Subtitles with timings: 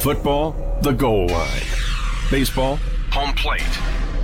[0.00, 1.62] Football, the goal line.
[2.30, 2.76] Baseball,
[3.10, 3.62] home plate.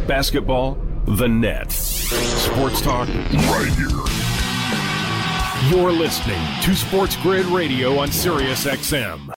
[0.06, 1.72] Basketball, the net.
[1.72, 3.88] Sports talk right here.
[5.70, 9.32] You're listening to Sports Grid Radio on Sirius XM.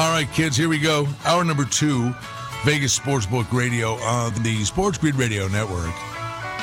[0.00, 1.06] All right, kids, here we go.
[1.26, 2.14] Hour number two,
[2.64, 5.92] Vegas Sportsbook Radio on the Sports Grid Radio Network.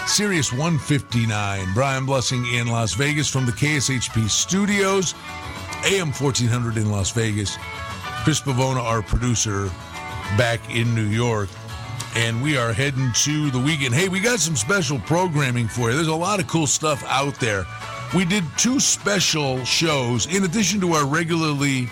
[0.08, 1.68] Sirius 159.
[1.76, 5.14] Brian Blessing in Las Vegas from the KSHP studios,
[5.86, 7.58] AM 1400 in Las Vegas.
[8.24, 9.70] Chris Pavona, our producer,
[10.36, 11.50] back in New York.
[12.16, 13.94] And we are heading to the weekend.
[13.94, 15.96] Hey, we got some special programming for you.
[15.96, 17.68] There's a lot of cool stuff out there.
[18.16, 21.88] We did two special shows in addition to our regularly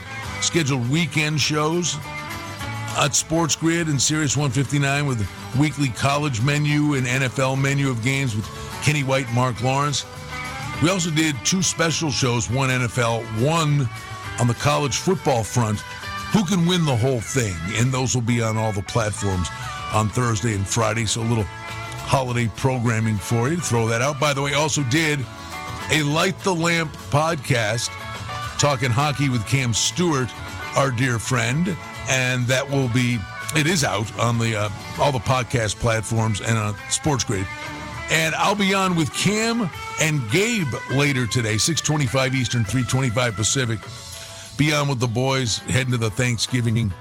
[0.46, 1.98] scheduled weekend shows
[2.98, 5.28] at Sports Grid and Sirius 159 with
[5.60, 8.46] weekly college menu and NFL menu of games with
[8.84, 10.06] Kenny White and Mark Lawrence.
[10.84, 13.90] We also did two special shows, one NFL, one
[14.40, 15.80] on the college football front.
[16.32, 17.56] Who can win the whole thing?
[17.80, 19.50] And those will be on all the platforms
[19.94, 21.08] on Thursday and Friday.
[21.08, 23.58] So a little holiday programming for you.
[23.58, 24.20] Throw that out.
[24.20, 25.20] By the way, also did
[25.92, 27.90] a Light the Lamp podcast
[28.58, 30.30] talking hockey with Cam Stewart,
[30.78, 31.76] our dear friend,
[32.10, 33.20] and that will be
[33.56, 37.48] it is out on the uh, all the podcast platforms and on Sports Grid.
[38.12, 43.80] And I'll be on with Cam and Gabe later today, 625 Eastern, 325 Pacific.
[44.58, 46.94] Be on with the boys heading to the Thanksgiving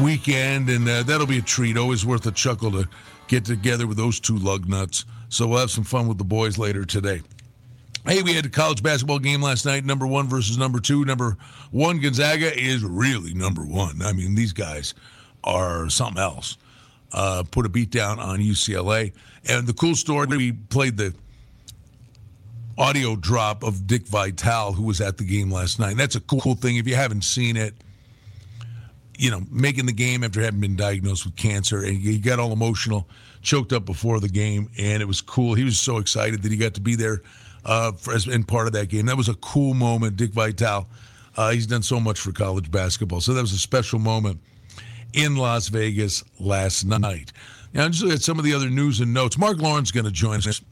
[0.00, 1.76] weekend, and uh, that'll be a treat.
[1.76, 2.88] Always worth a chuckle to
[3.26, 5.04] get together with those two lug nuts.
[5.28, 7.22] So we'll have some fun with the boys later today.
[8.06, 11.04] Hey, we had a college basketball game last night, number one versus number two.
[11.04, 11.36] Number
[11.72, 14.00] one, Gonzaga is really number one.
[14.00, 14.94] I mean, these guys
[15.42, 16.56] are something else.
[17.12, 19.12] Uh, put a beat down on UCLA.
[19.48, 21.14] And the cool story, we played the
[22.78, 25.90] audio drop of Dick Vitale, who was at the game last night.
[25.90, 26.76] And that's a cool, cool thing.
[26.76, 27.74] If you haven't seen it,
[29.18, 32.52] you know, making the game after having been diagnosed with cancer, and he got all
[32.52, 33.08] emotional,
[33.42, 35.54] choked up before the game, and it was cool.
[35.54, 37.22] He was so excited that he got to be there
[37.66, 39.06] uh, for, as in part of that game.
[39.06, 40.16] That was a cool moment.
[40.16, 40.88] Dick Vitale,
[41.36, 44.40] uh, he's done so much for college basketball, so that was a special moment
[45.12, 47.32] in Las Vegas last night.
[47.74, 49.36] Now, just look at some of the other news and notes.
[49.36, 50.62] Mark Lawrence going to join us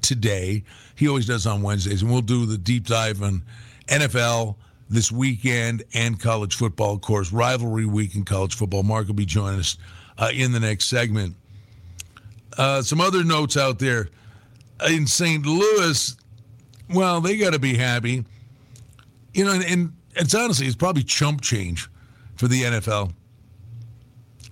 [0.00, 0.64] today.
[0.96, 3.42] He always does on Wednesdays, and we'll do the deep dive on
[3.86, 4.56] NFL
[4.88, 6.94] this weekend and college football.
[6.94, 8.82] Of course, rivalry week in college football.
[8.82, 9.76] Mark will be joining us
[10.18, 11.36] uh, in the next segment.
[12.56, 14.08] Uh, some other notes out there
[14.88, 15.44] in St.
[15.44, 16.16] Louis.
[16.88, 18.24] Well, they got to be happy,
[19.32, 19.52] you know.
[19.52, 21.88] And, and it's honestly, it's probably chump change
[22.36, 23.12] for the NFL.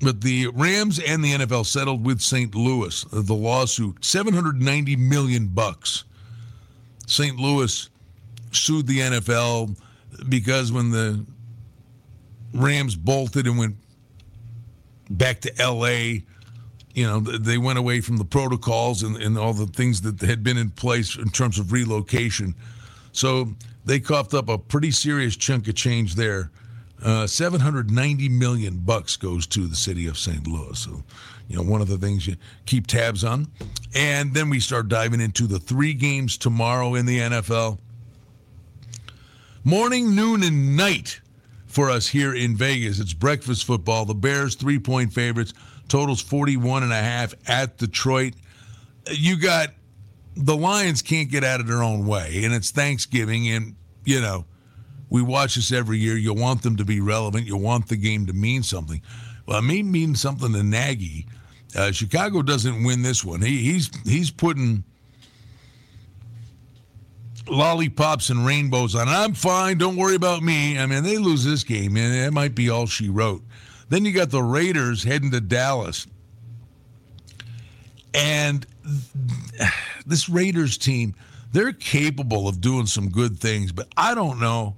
[0.00, 2.54] But the Rams and the NFL settled with St.
[2.54, 6.04] Louis the lawsuit, 790 million bucks.
[7.06, 7.36] St.
[7.36, 7.88] Louis
[8.52, 9.76] sued the NFL
[10.28, 11.24] because when the
[12.54, 13.76] Rams bolted and went
[15.10, 16.20] back to LA,
[16.98, 20.42] you know, they went away from the protocols and, and all the things that had
[20.42, 22.56] been in place in terms of relocation.
[23.12, 23.54] So
[23.84, 26.50] they coughed up a pretty serious chunk of change there.
[27.00, 30.44] Uh, 790 million bucks goes to the city of St.
[30.48, 30.76] Louis.
[30.76, 31.04] So,
[31.46, 32.34] you know, one of the things you
[32.66, 33.46] keep tabs on.
[33.94, 37.78] And then we start diving into the three games tomorrow in the NFL.
[39.62, 41.20] Morning, noon, and night
[41.68, 42.98] for us here in Vegas.
[42.98, 44.04] It's breakfast football.
[44.04, 45.54] The Bears, three point favorites,
[45.88, 48.34] totals 41 and a half at Detroit.
[49.10, 49.70] You got
[50.36, 54.44] the Lions can't get out of their own way, and it's Thanksgiving, and, you know,
[55.10, 56.16] we watch this every year.
[56.16, 57.46] You want them to be relevant.
[57.46, 59.02] You want the game to mean something.
[59.46, 61.26] Well, it may mean something to Nagy.
[61.74, 63.40] Uh, Chicago doesn't win this one.
[63.40, 64.84] He, he's he's putting
[67.46, 69.08] lollipops and rainbows on.
[69.08, 69.78] I'm fine.
[69.78, 70.78] Don't worry about me.
[70.78, 73.42] I mean, they lose this game, and it might be all she wrote.
[73.88, 76.06] Then you got the Raiders heading to Dallas.
[78.14, 78.66] And
[80.06, 81.14] this Raiders team,
[81.52, 84.76] they're capable of doing some good things, but I don't know.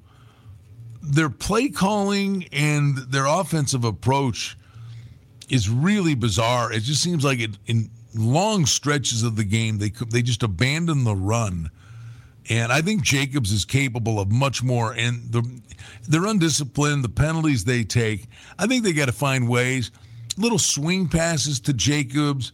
[1.02, 4.56] Their play calling and their offensive approach
[5.48, 6.72] is really bizarre.
[6.72, 11.04] It just seems like it, in long stretches of the game, they they just abandon
[11.04, 11.70] the run
[12.50, 14.92] and I think Jacobs is capable of much more.
[14.92, 15.60] And the,
[16.08, 18.26] they're undisciplined, the penalties they take.
[18.58, 19.92] I think they got to find ways.
[20.36, 22.52] Little swing passes to Jacobs.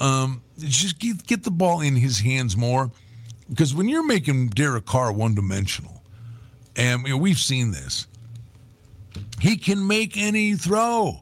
[0.00, 2.90] Um, just get, get the ball in his hands more.
[3.50, 6.02] because when you're making Derek Carr one dimensional,
[6.74, 8.06] and you know, we've seen this,
[9.40, 11.20] he can make any throw,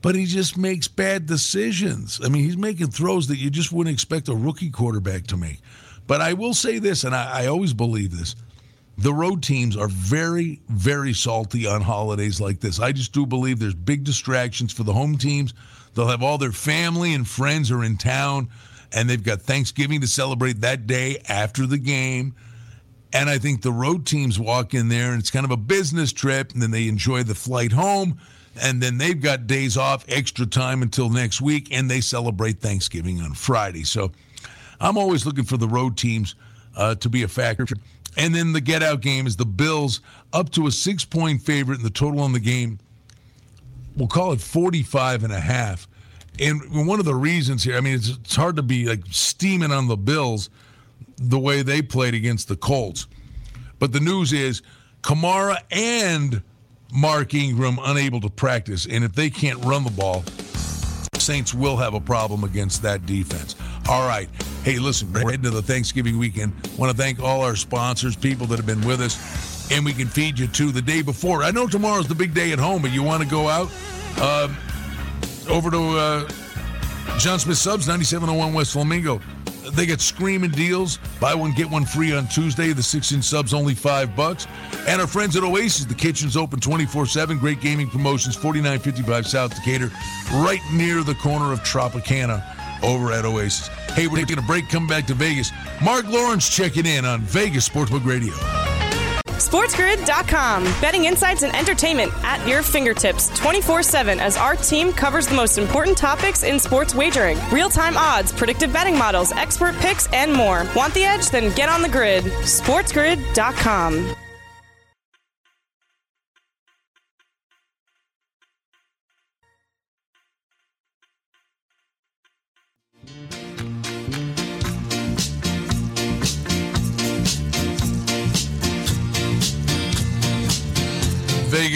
[0.00, 2.20] but he just makes bad decisions.
[2.24, 5.60] I mean, he's making throws that you just wouldn't expect a rookie quarterback to make.
[6.08, 8.34] But I will say this, and I, I always believe this
[8.96, 12.80] the road teams are very, very salty on holidays like this.
[12.80, 15.54] I just do believe there's big distractions for the home teams.
[15.94, 18.48] They'll have all their family and friends are in town,
[18.92, 22.34] and they've got Thanksgiving to celebrate that day after the game.
[23.12, 26.12] And I think the road teams walk in there, and it's kind of a business
[26.12, 28.18] trip, and then they enjoy the flight home,
[28.60, 33.20] and then they've got days off, extra time until next week, and they celebrate Thanksgiving
[33.20, 33.84] on Friday.
[33.84, 34.10] So
[34.80, 36.34] I'm always looking for the road teams
[36.76, 37.66] uh, to be a factor.
[38.16, 40.00] And then the get out game is the Bills
[40.32, 42.78] up to a six point favorite in the total on the game.
[43.96, 45.88] We'll call it 45 and a half.
[46.40, 49.72] And one of the reasons here, I mean, it's, it's hard to be like steaming
[49.72, 50.50] on the Bills
[51.16, 53.08] the way they played against the Colts.
[53.78, 54.62] But the news is
[55.02, 56.42] Kamara and
[56.92, 58.86] Mark Ingram unable to practice.
[58.86, 60.24] And if they can't run the ball,
[61.18, 63.56] Saints will have a problem against that defense.
[63.88, 64.28] All right.
[64.64, 66.52] Hey, listen, we're heading to the Thanksgiving weekend.
[66.76, 70.08] Want to thank all our sponsors, people that have been with us, and we can
[70.08, 71.42] feed you too the day before.
[71.42, 73.70] I know tomorrow's the big day at home, but you want to go out
[74.18, 74.52] uh,
[75.48, 76.28] over to uh,
[77.18, 79.20] John Smith Subs, 9701 West Flamingo.
[79.72, 80.98] They get screaming deals.
[81.20, 82.72] Buy one, get one free on Tuesday.
[82.72, 84.46] The six inch subs only five bucks.
[84.86, 87.38] And our friends at Oasis, the kitchen's open 24 7.
[87.38, 89.90] Great gaming promotions, 4955 South Decatur,
[90.32, 93.68] right near the corner of Tropicana over at Oasis.
[93.92, 95.50] Hey, we're taking a break, come back to Vegas.
[95.82, 98.34] Mark Lawrence checking in on Vegas Sportsbook Radio.
[99.38, 100.64] SportsGrid.com.
[100.80, 105.58] Betting insights and entertainment at your fingertips 24 7 as our team covers the most
[105.58, 110.66] important topics in sports wagering real time odds, predictive betting models, expert picks, and more.
[110.74, 111.30] Want the edge?
[111.30, 112.24] Then get on the grid.
[112.24, 114.14] SportsGrid.com.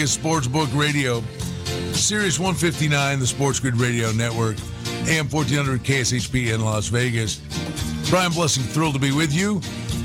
[0.03, 1.23] Vegas Sportsbook Radio,
[1.93, 4.57] Sirius 159, the Sports Grid Radio Network,
[5.07, 7.37] AM 1400 KSHP in Las Vegas.
[8.09, 9.61] Brian Blessing, thrilled to be with you.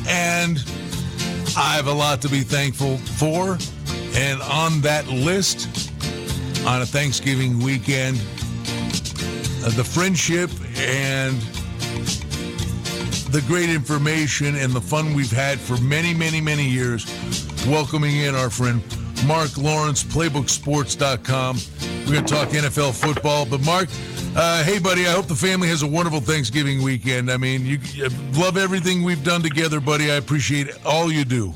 [0.06, 0.62] And
[1.56, 3.58] I have a lot to be thankful for.
[4.14, 5.90] And on that list,
[6.64, 8.18] on a Thanksgiving weekend,
[9.64, 10.48] uh, the friendship
[10.78, 11.40] and
[13.32, 17.04] the great information and the fun we've had for many, many, many years,
[17.66, 18.80] welcoming in our friend
[19.26, 21.56] Mark Lawrence, PlaybookSports.com.
[22.06, 23.44] We're going to talk NFL football.
[23.46, 23.88] But, Mark,
[24.36, 27.30] uh, hey, buddy, I hope the family has a wonderful Thanksgiving weekend.
[27.30, 30.10] I mean, you, you love everything we've done together, buddy.
[30.10, 31.54] I appreciate all you do.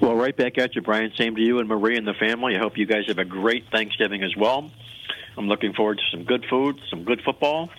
[0.00, 1.12] Well, right back at you, Brian.
[1.16, 2.56] Same to you and Marie and the family.
[2.56, 4.70] I hope you guys have a great Thanksgiving as well.
[5.36, 7.70] I'm looking forward to some good food, some good football,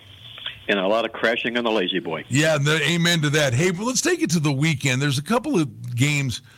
[0.68, 2.24] and a lot of crashing on the lazy boy.
[2.28, 3.54] Yeah, the, amen to that.
[3.54, 5.00] Hey, well, let's take it to the weekend.
[5.00, 6.42] There's a couple of games–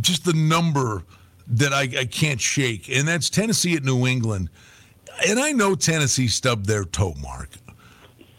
[0.00, 1.04] just the number
[1.48, 4.48] that I, I can't shake, and that's Tennessee at New England.
[5.28, 7.50] And I know Tennessee stubbed their toe mark.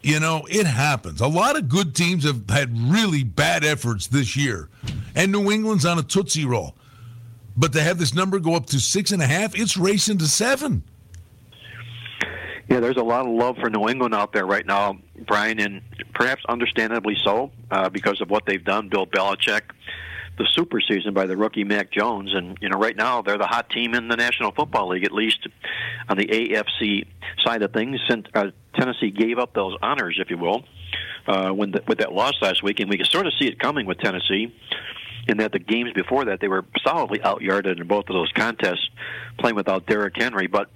[0.02, 1.20] You know, it happens.
[1.20, 4.68] A lot of good teams have had really bad efforts this year,
[5.14, 6.74] and New England's on a tootsie roll.
[7.56, 10.26] But to have this number go up to six and a half, it's racing to
[10.26, 10.82] seven.
[12.68, 15.80] Yeah, there's a lot of love for New England out there right now, Brian, and
[16.14, 18.88] perhaps understandably so uh, because of what they've done.
[18.88, 19.62] Bill Belichick
[20.36, 23.46] the super season by the rookie Mac Jones, and you know right now they're the
[23.46, 25.46] hot team in the National Football League, at least
[26.08, 27.06] on the AFC
[27.44, 28.00] side of things.
[28.08, 30.64] Since uh, Tennessee gave up those honors, if you will,
[31.26, 33.58] uh, when the, with that loss last week, and we can sort of see it
[33.58, 34.54] coming with Tennessee.
[35.26, 38.90] In that the games before that they were solidly outyarded in both of those contests,
[39.38, 40.48] playing without Derrick Henry.
[40.48, 40.68] But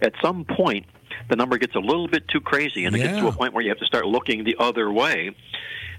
[0.00, 0.86] at some point,
[1.28, 3.06] the number gets a little bit too crazy, and it yeah.
[3.08, 5.36] gets to a point where you have to start looking the other way.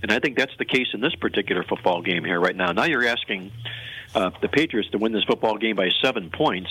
[0.01, 2.72] And I think that's the case in this particular football game here right now.
[2.72, 3.51] Now you're asking
[4.16, 6.70] uh, the Patriots to win this football game by seven points.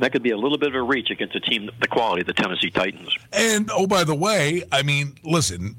[0.00, 2.26] That could be a little bit of a reach against a team the quality of
[2.26, 3.16] the Tennessee Titans.
[3.32, 5.76] And oh, by the way, I mean, listen,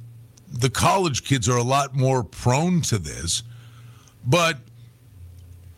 [0.52, 3.44] the college kids are a lot more prone to this,
[4.26, 4.58] but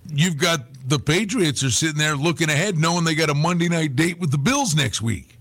[0.08, 3.96] you've got the Patriots are sitting there looking ahead, knowing they got a Monday night
[3.96, 5.38] date with the Bills next week.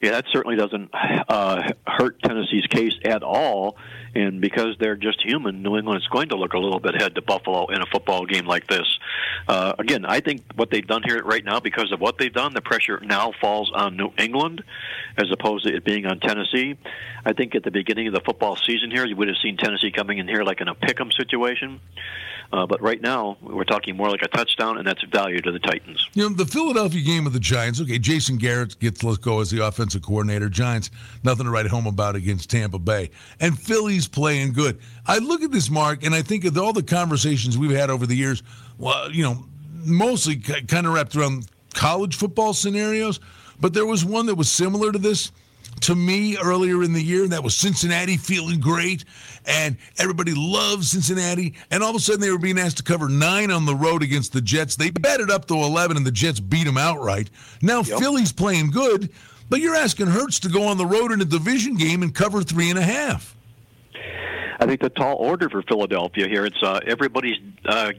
[0.00, 3.76] Yeah, that certainly doesn't uh, hurt Tennessee's case at all.
[4.14, 7.14] And because they're just human, New England is going to look a little bit ahead
[7.14, 8.98] to Buffalo in a football game like this.
[9.48, 12.52] Uh, again, I think what they've done here right now, because of what they've done,
[12.52, 14.62] the pressure now falls on New England
[15.16, 16.76] as opposed to it being on Tennessee.
[17.24, 19.90] I think at the beginning of the football season here, you would have seen Tennessee
[19.90, 21.80] coming in here like in a pick 'em situation.
[22.52, 25.58] Uh, but right now, we're talking more like a touchdown, and that's value to the
[25.58, 26.06] Titans.
[26.12, 29.50] You know, the Philadelphia game with the Giants, okay, Jason Garrett gets let go as
[29.50, 30.50] the offensive coordinator.
[30.50, 30.90] Giants,
[31.24, 33.08] nothing to write home about against Tampa Bay.
[33.40, 34.78] And Philly's playing good.
[35.06, 38.06] I look at this, Mark, and I think of all the conversations we've had over
[38.06, 38.42] the years,
[38.78, 39.44] well, you know,
[39.84, 43.20] mostly kind of wrapped around college football scenarios,
[43.60, 45.32] but there was one that was similar to this
[45.80, 49.04] to me earlier in the year, and that was Cincinnati feeling great,
[49.46, 51.54] and everybody loves Cincinnati.
[51.70, 54.02] And all of a sudden, they were being asked to cover nine on the road
[54.02, 54.76] against the Jets.
[54.76, 57.30] They betted up to 11, and the Jets beat them outright.
[57.60, 57.98] Now, yep.
[57.98, 59.10] Philly's playing good,
[59.48, 62.42] but you're asking Hertz to go on the road in a division game and cover
[62.42, 63.36] three and a half.
[64.62, 66.46] I think the tall order for Philadelphia here.
[66.46, 67.90] It's uh, everybody's uh,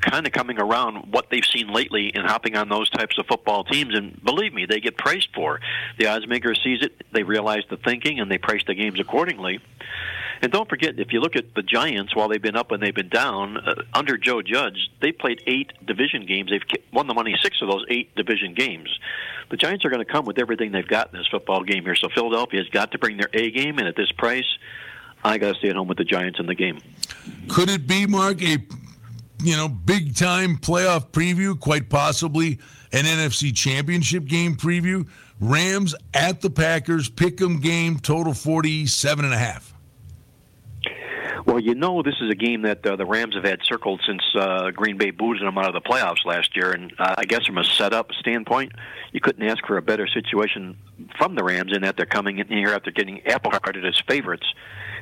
[0.00, 3.64] kind of coming around what they've seen lately and hopping on those types of football
[3.64, 3.94] teams.
[3.94, 5.60] And believe me, they get priced for.
[5.98, 9.60] The odds maker sees it, they realize the thinking, and they price the games accordingly.
[10.40, 12.94] And don't forget, if you look at the Giants, while they've been up and they've
[12.94, 16.50] been down, uh, under Joe Judge, they played eight division games.
[16.50, 18.88] They've won the money six of those eight division games.
[19.50, 21.94] The Giants are going to come with everything they've got in this football game here.
[21.94, 24.46] So Philadelphia's got to bring their A game, and at this price,
[25.24, 26.80] I got to stay at home with the Giants in the game.
[27.48, 28.58] Could it be, Mark, a
[29.42, 31.58] you know big time playoff preview?
[31.58, 32.58] Quite possibly
[32.92, 35.08] an NFC Championship game preview.
[35.40, 39.73] Rams at the Packers, pick'em game, total forty-seven and a half.
[41.54, 44.20] Well, you know, this is a game that uh, the Rams have had circled since
[44.34, 46.72] uh, Green Bay booted them out of the playoffs last year.
[46.72, 48.72] And uh, I guess from a setup standpoint,
[49.12, 50.76] you couldn't ask for a better situation
[51.16, 54.52] from the Rams in that they're coming in here after getting apple carted as favorites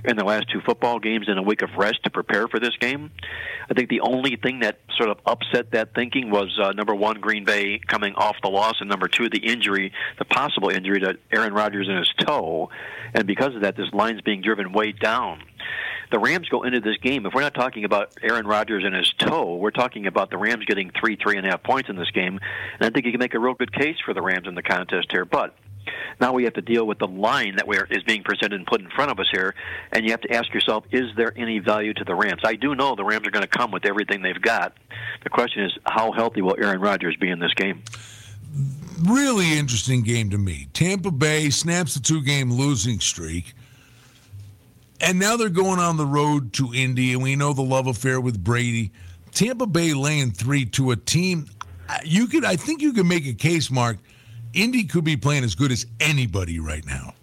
[0.05, 2.77] in the last two football games in a week of rest to prepare for this
[2.79, 3.11] game.
[3.71, 7.19] I think the only thing that sort of upset that thinking was uh, number one,
[7.19, 11.15] Green Bay coming off the loss, and number two, the injury, the possible injury to
[11.31, 12.69] Aaron Rodgers in his toe.
[13.15, 15.45] And because of that, this line's being driven way down
[16.13, 19.13] the Rams go into this game, if we're not talking about Aaron Rodgers and his
[19.15, 22.11] toe, we're talking about the Rams getting three, three and a half points in this
[22.11, 22.39] game.
[22.79, 24.63] And I think you can make a real good case for the Rams in the
[24.63, 25.25] contest here.
[25.25, 25.57] But
[26.21, 28.81] now we have to deal with the line that we're, is being presented and put
[28.81, 29.55] in front of us here,
[29.91, 32.43] and you have to ask yourself, is there any value to the Rams?
[32.45, 34.77] I do know the Rams are going to come with everything they've got.
[35.25, 37.83] The question is, how healthy will Aaron Rodgers be in this game?
[39.09, 40.69] Really interesting game to me.
[40.75, 43.55] Tampa Bay snaps the two-game losing streak.
[45.03, 48.21] And now they're going on the road to Indy, and we know the love affair
[48.21, 48.93] with Brady.
[49.33, 51.47] Tampa Bay laying three to a team.
[52.05, 53.99] You could, I think, you could make a case, Mark,
[54.55, 57.15] Indy could be playing as good as anybody right now.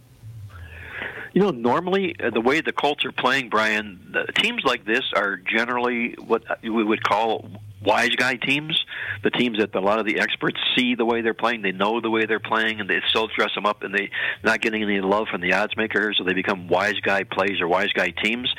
[1.34, 5.04] You know, normally uh, the way the Colts are playing, Brian, the teams like this
[5.16, 7.50] are generally what we would call
[7.82, 8.86] wise guy teams,
[9.24, 12.02] the teams that a lot of the experts see the way they're playing, they know
[12.02, 14.10] the way they're playing, and they still dress them up, and they
[14.44, 17.68] not getting any love from the odds makers, so they become wise guy plays or
[17.68, 18.54] wise guy teams.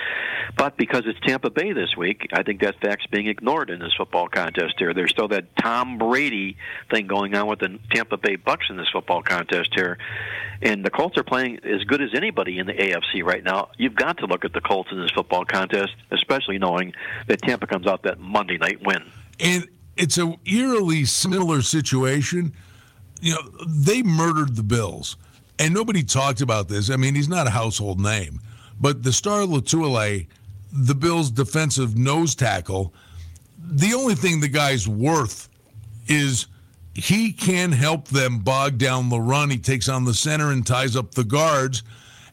[0.56, 3.92] But because it's Tampa Bay this week, I think that fact's being ignored in this
[3.96, 4.94] football contest here.
[4.94, 6.56] There's still that Tom Brady
[6.90, 9.98] thing going on with the Tampa Bay Bucks in this football contest here.
[10.62, 13.68] And the Colts are playing as good as anybody in the AFC right now.
[13.78, 16.92] You've got to look at the Colts in this football contest, especially knowing
[17.28, 19.09] that Tampa comes out that Monday night win.
[19.42, 22.52] And it's a eerily similar situation.
[23.20, 25.16] You know, they murdered the Bills,
[25.58, 26.90] and nobody talked about this.
[26.90, 28.40] I mean, he's not a household name,
[28.80, 30.26] but the star Lotulelei,
[30.72, 32.94] the Bills' defensive nose tackle,
[33.58, 35.48] the only thing the guy's worth
[36.06, 36.46] is
[36.94, 39.50] he can help them bog down the run.
[39.50, 41.82] He takes on the center and ties up the guards.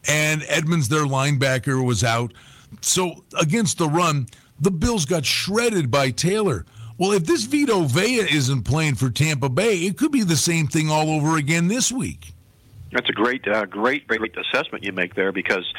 [0.08, 2.34] And Edmunds, their linebacker, was out.
[2.82, 4.28] So against the run,
[4.60, 6.66] the Bills got shredded by Taylor.
[6.98, 10.68] Well, if this Vita Vea isn't playing for Tampa Bay, it could be the same
[10.68, 12.34] thing all over again this week.
[12.92, 15.72] That's a great, uh, great, great assessment you make there because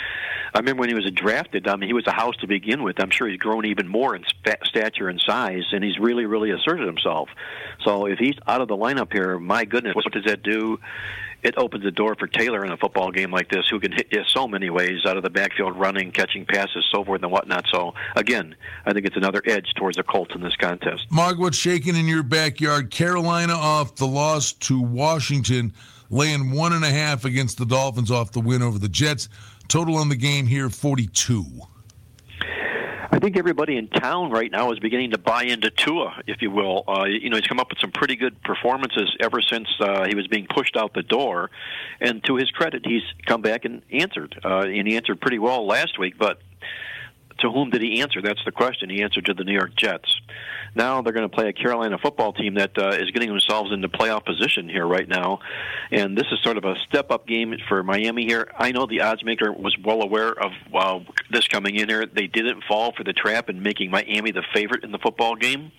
[0.54, 1.66] I remember when he was drafted.
[1.66, 3.00] I mean, he was a house to begin with.
[3.00, 4.24] I'm sure he's grown even more in
[4.64, 7.30] stature and size, and he's really, really asserted himself.
[7.82, 10.78] So if he's out of the lineup here, my goodness, what does that do?
[11.42, 14.08] It opens the door for Taylor in a football game like this, who can hit
[14.10, 17.64] you so many ways out of the backfield, running, catching passes, so forth and whatnot.
[17.72, 21.06] So again, I think it's another edge towards the Colts in this contest.
[21.10, 22.90] Mark, what's shaking in your backyard?
[22.90, 25.72] Carolina off the loss to Washington
[26.10, 29.28] laying one and a half against the Dolphins off the win over the Jets.
[29.68, 31.44] Total on the game here 42.
[33.10, 36.50] I think everybody in town right now is beginning to buy into Tua, if you
[36.50, 36.84] will.
[36.86, 40.14] Uh, you know, he's come up with some pretty good performances ever since uh, he
[40.14, 41.50] was being pushed out the door,
[42.00, 45.66] and to his credit, he's come back and answered, uh, and he answered pretty well
[45.66, 46.18] last week.
[46.18, 46.38] But
[47.38, 48.20] to whom did he answer?
[48.22, 48.90] That's the question.
[48.90, 50.20] He answered to the New York Jets.
[50.74, 53.88] Now they're going to play a Carolina football team that uh, is getting themselves into
[53.88, 55.40] playoff position here right now,
[55.90, 58.48] and this is sort of a step-up game for Miami here.
[58.56, 62.06] I know the odds maker was well aware of uh, this coming in here.
[62.06, 65.72] They didn't fall for the trap in making Miami the favorite in the football game.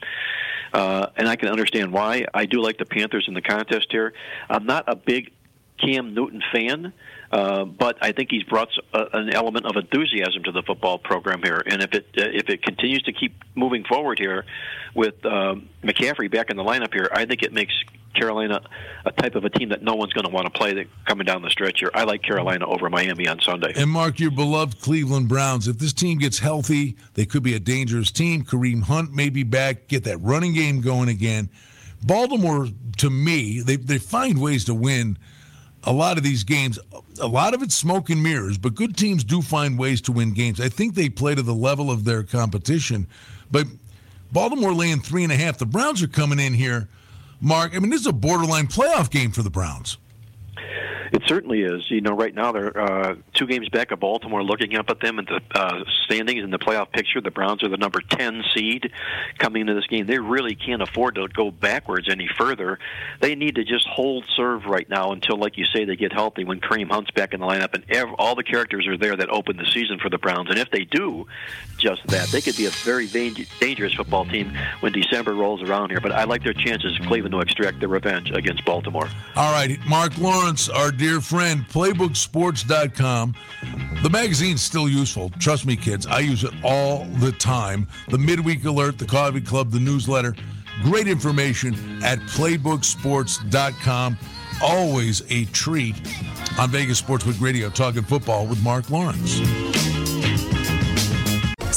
[0.74, 2.26] Uh, and I can understand why.
[2.34, 4.14] I do like the Panthers in the contest here.
[4.50, 5.32] I'm not a big
[5.80, 6.94] Cam Newton fan,
[7.32, 11.42] uh, but I think he's brought a, an element of enthusiasm to the football program
[11.44, 11.62] here.
[11.66, 14.46] And if it uh, if it continues to keep moving forward here,
[14.96, 17.74] with um, McCaffrey back in the lineup here, I think it makes
[18.14, 18.62] Carolina
[19.06, 21.26] a type of a team that no one's going to want to play that coming
[21.26, 21.92] down the stretch here.
[21.94, 23.74] I like Carolina over Miami on Sunday.
[23.76, 27.60] And Mark, your beloved Cleveland Browns, if this team gets healthy, they could be a
[27.60, 28.44] dangerous team.
[28.44, 31.50] Kareem Hunt may be back, get that running game going again.
[32.04, 32.68] Baltimore,
[32.98, 35.18] to me, they, they find ways to win
[35.84, 36.80] a lot of these games.
[37.22, 40.34] A lot of it's smoke and mirrors, but good teams do find ways to win
[40.34, 40.60] games.
[40.60, 43.08] I think they play to the level of their competition.
[43.52, 43.68] But
[44.32, 45.58] Baltimore laying three and a half.
[45.58, 46.88] The Browns are coming in here,
[47.42, 47.76] Mark.
[47.76, 49.98] I mean, this is a borderline playoff game for the Browns.
[51.12, 51.90] It certainly is.
[51.90, 54.44] You know, right now they're uh, two games back of Baltimore.
[54.44, 57.70] Looking up at them in the uh, standings in the playoff picture, the Browns are
[57.70, 58.92] the number ten seed
[59.38, 60.08] coming into this game.
[60.08, 62.80] They really can't afford to go backwards any further.
[63.20, 66.44] They need to just hold serve right now until, like you say, they get healthy.
[66.44, 69.30] When Kareem Hunt's back in the lineup, and ev- all the characters are there that
[69.30, 70.50] opened the season for the Browns.
[70.50, 71.28] And if they do
[71.78, 74.52] just that, they could be a very dangerous football team
[74.82, 76.00] when December rolls around here.
[76.02, 79.10] But I like their chances, Cleveland, to extract their revenge against Baltimore.
[79.36, 83.36] All right, Mark Lawrence, our dear friend, playbooksports.com.
[84.04, 85.32] The magazine's still useful.
[85.40, 86.06] Trust me, kids.
[86.06, 87.88] I use it all the time.
[88.10, 90.36] The midweek alert, the coffee club, the newsletter.
[90.84, 94.18] Great information at playbooksports.com.
[94.62, 95.96] Always a treat
[96.60, 100.09] on Vegas Sportsbook Radio, talking football with Mark Lawrence.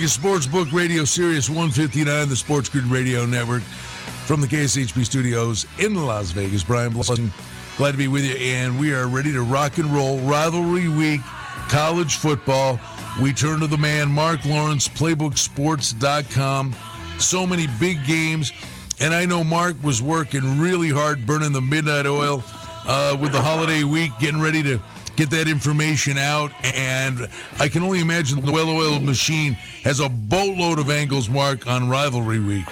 [0.00, 5.94] You, Sportsbook Radio Sirius 159, the Sports Grid Radio Network, from the KSHP studios in
[5.94, 6.62] Las Vegas.
[6.62, 7.32] Brian Blessing,
[7.76, 10.18] glad to be with you, and we are ready to rock and roll.
[10.20, 11.20] Rivalry week,
[11.68, 12.78] college football.
[13.20, 16.76] We turn to the man, Mark Lawrence, PlaybookSports.com.
[17.18, 18.52] So many big games,
[19.00, 22.44] and I know Mark was working really hard, burning the midnight oil
[22.86, 24.80] uh, with the holiday week, getting ready to
[25.18, 26.52] get that information out.
[26.62, 27.28] And
[27.58, 31.88] I can only imagine the well oiled machine has a boatload of angles, Mark, on
[31.88, 32.66] rivalry week.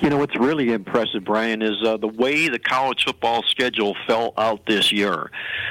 [0.00, 4.32] You know what's really impressive, Brian, is uh, the way the college football schedule fell
[4.36, 5.30] out this year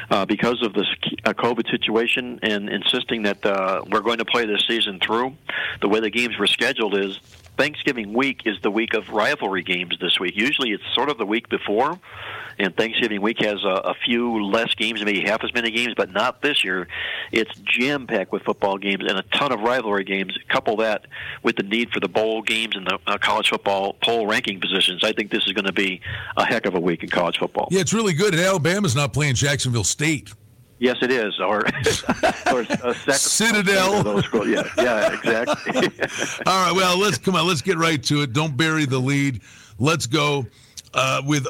[0.10, 0.88] uh, because of this
[1.26, 5.36] uh, COVID situation and insisting that uh, we're going to play this season through.
[5.82, 7.17] The way the games were scheduled is
[7.58, 10.36] Thanksgiving week is the week of rivalry games this week.
[10.38, 12.00] Usually it's sort of the week before
[12.62, 16.12] and Thanksgiving week has a, a few less games, maybe half as many games, but
[16.12, 16.88] not this year.
[17.32, 20.38] It's jam packed with football games and a ton of rivalry games.
[20.50, 21.08] Couple that
[21.43, 25.04] with the need for the bowl games and the uh, college football poll ranking positions.
[25.04, 26.02] I think this is going to be
[26.38, 27.67] a heck of a week in college football.
[27.71, 28.34] Yeah, it's really good.
[28.34, 30.34] And Alabama's not playing Jacksonville State.
[30.80, 31.39] Yes, it is.
[31.39, 31.60] Or,
[32.52, 34.21] or Citadel.
[34.47, 35.74] Yeah, yeah, exactly.
[36.45, 36.74] All right.
[36.76, 37.47] Well, let's come on.
[37.47, 38.34] Let's get right to it.
[38.34, 39.41] Don't bury the lead.
[39.78, 40.47] Let's go
[40.93, 41.47] uh, with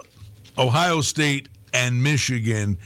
[0.58, 2.78] Ohio State and Michigan.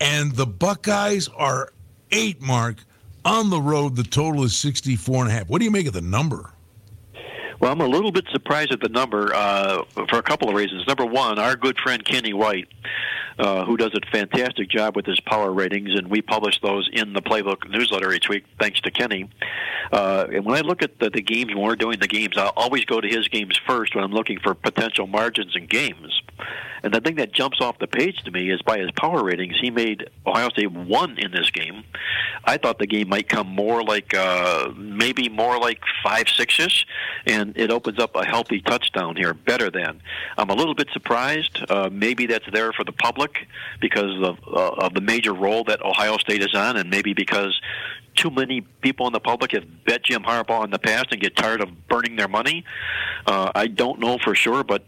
[0.00, 1.72] And the Buckeyes are
[2.10, 2.84] eight mark
[3.24, 3.96] on the road.
[3.96, 5.48] The total is 64 and a half.
[5.48, 6.50] What do you make of the number?
[7.58, 10.86] Well, I'm a little bit surprised at the number uh, for a couple of reasons.
[10.86, 12.68] Number one, our good friend Kenny White,
[13.38, 17.14] uh, who does a fantastic job with his power ratings, and we publish those in
[17.14, 19.30] the Playbook newsletter each week, thanks to Kenny.
[19.90, 22.52] Uh, and when I look at the, the games, when we're doing the games, I'll
[22.56, 26.20] always go to his games first when I'm looking for potential margins in games.
[26.82, 29.56] And the thing that jumps off the page to me is by his power ratings,
[29.60, 31.84] he made Ohio State one in this game.
[32.44, 36.84] I thought the game might come more like uh, maybe more like five sixes,
[37.26, 40.00] and it opens up a healthy touchdown here, better than.
[40.38, 41.64] I'm a little bit surprised.
[41.68, 43.48] Uh, maybe that's there for the public
[43.80, 47.60] because of, uh, of the major role that Ohio State is on, and maybe because
[48.16, 51.36] too many people in the public have bet Jim Harbaugh in the past and get
[51.36, 52.64] tired of burning their money.
[53.26, 54.82] Uh, I don't know for sure, but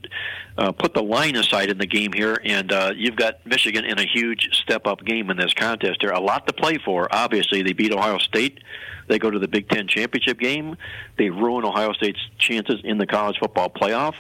[0.57, 3.99] uh, put the line aside in the game here, and uh, you've got Michigan in
[3.99, 5.99] a huge step-up game in this contest.
[6.01, 7.09] There a lot to play for.
[7.13, 8.59] Obviously, they beat Ohio State.
[9.09, 10.77] They go to the Big Ten championship game.
[11.17, 14.15] They ruin Ohio State's chances in the college football playoff.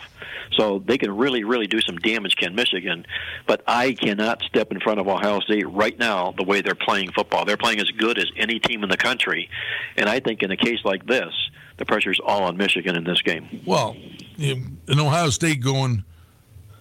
[0.52, 3.06] So they can really, really do some damage, can Michigan.
[3.46, 7.12] But I cannot step in front of Ohio State right now the way they're playing
[7.12, 7.44] football.
[7.44, 9.48] They're playing as good as any team in the country.
[9.96, 11.32] And I think in a case like this,
[11.76, 13.62] the pressure's all on Michigan in this game.
[13.64, 13.96] Well,
[14.38, 16.04] in Ohio State going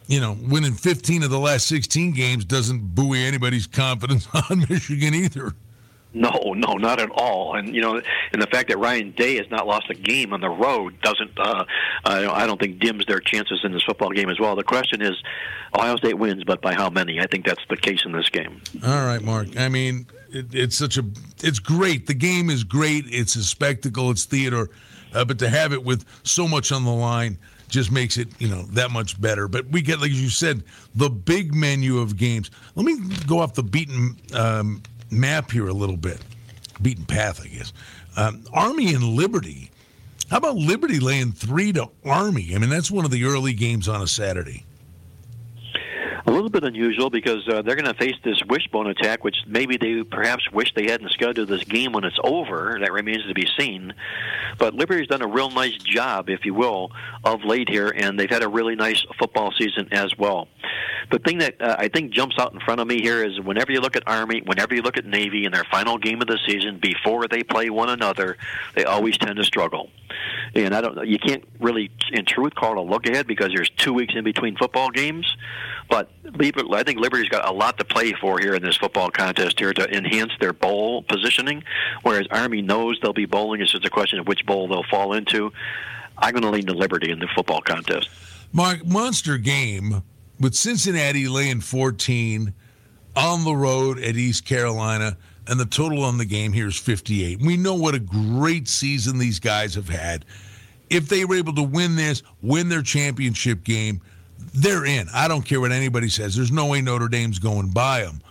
[0.07, 5.13] you know, winning 15 of the last 16 games doesn't buoy anybody's confidence on Michigan
[5.13, 5.53] either.
[6.13, 7.55] No, no, not at all.
[7.55, 10.41] And you know, and the fact that Ryan Day has not lost a game on
[10.41, 11.65] the road doesn't, uh,
[12.05, 14.55] I don't think, dims their chances in this football game as well.
[14.55, 15.15] The question is,
[15.75, 17.19] Ohio State wins, but by how many?
[17.19, 18.61] I think that's the case in this game.
[18.85, 19.57] All right, Mark.
[19.59, 21.05] I mean, it, it's such a,
[21.43, 22.07] it's great.
[22.07, 23.05] The game is great.
[23.07, 24.09] It's a spectacle.
[24.09, 24.69] It's theater,
[25.13, 27.37] uh, but to have it with so much on the line
[27.69, 29.47] just makes it you know that much better.
[29.47, 30.63] But we get, like you said,
[30.95, 32.49] the big menu of games.
[32.75, 34.15] Let me go off the beaten.
[34.33, 36.19] Um, map here a little bit.
[36.81, 37.73] Beaten path, I guess.
[38.15, 39.71] Um, Army and Liberty.
[40.29, 42.53] How about Liberty laying three to Army?
[42.53, 44.65] I mean, that's one of the early games on a Saturday
[46.27, 49.77] a little bit unusual because uh, they're going to face this wishbone attack, which maybe
[49.77, 52.77] they perhaps wish they hadn't scheduled this game when it's over.
[52.81, 53.93] That remains to be seen.
[54.57, 56.91] But Liberty's done a real nice job, if you will,
[57.23, 60.49] of late here, and they've had a really nice football season as well.
[61.11, 63.71] The thing that uh, I think jumps out in front of me here is whenever
[63.71, 66.39] you look at Army, whenever you look at Navy in their final game of the
[66.45, 68.35] season before they play one another,
[68.75, 69.89] they always tend to struggle.
[70.53, 73.69] And I don't, you can't really, in truth, call it a look ahead because there's
[73.69, 75.25] two weeks in between football games.
[75.89, 79.59] But I think Liberty's got a lot to play for here in this football contest
[79.59, 81.63] here to enhance their bowl positioning.
[82.03, 83.61] Whereas Army knows they'll be bowling.
[83.61, 85.51] It's just a question of which bowl they'll fall into.
[86.17, 88.09] I'm going to lean to Liberty in the football contest.
[88.51, 90.03] Mark, monster game
[90.39, 92.53] with Cincinnati laying 14
[93.15, 97.39] on the road at East Carolina, and the total on the game here is 58.
[97.41, 100.25] We know what a great season these guys have had.
[100.89, 104.01] If they were able to win this, win their championship game,
[104.53, 105.07] they're in.
[105.13, 106.35] I don't care what anybody says.
[106.35, 108.21] There's no way Notre Dame's going by them.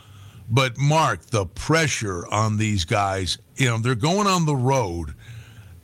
[0.49, 5.15] But Mark, the pressure on these guys, you know, they're going on the road.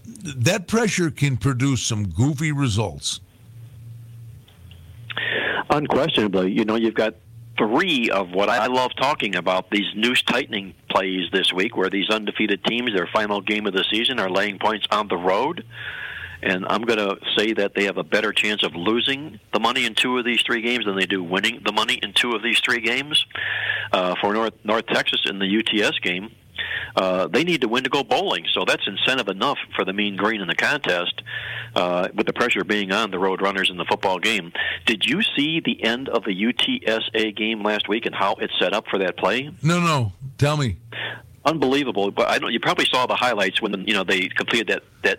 [0.06, 3.20] That pressure can produce some goofy results.
[5.70, 7.14] Unquestionably, you know, you've got
[7.58, 12.08] three of what I love talking about these noose tightening plays this week, where these
[12.11, 15.64] undefeated teams, their final game of the season, are laying points on the road
[16.42, 19.87] and I'm going to say that they have a better chance of losing the money
[19.87, 22.42] in two of these three games than they do winning the money in two of
[22.42, 23.24] these three games.
[23.92, 26.31] Uh, for North North Texas in the UTS game,
[26.96, 28.46] uh, they need to win to go bowling.
[28.52, 31.22] So that's incentive enough for the Mean Green in the contest,
[31.74, 34.52] uh, with the pressure being on the Road Runners in the football game.
[34.87, 38.72] Did you see the end of the UTSA game last week and how it set
[38.72, 39.50] up for that play?
[39.62, 40.12] No, no.
[40.38, 40.78] Tell me.
[41.44, 42.52] Unbelievable, but I don't.
[42.52, 45.18] You probably saw the highlights when you know they completed that that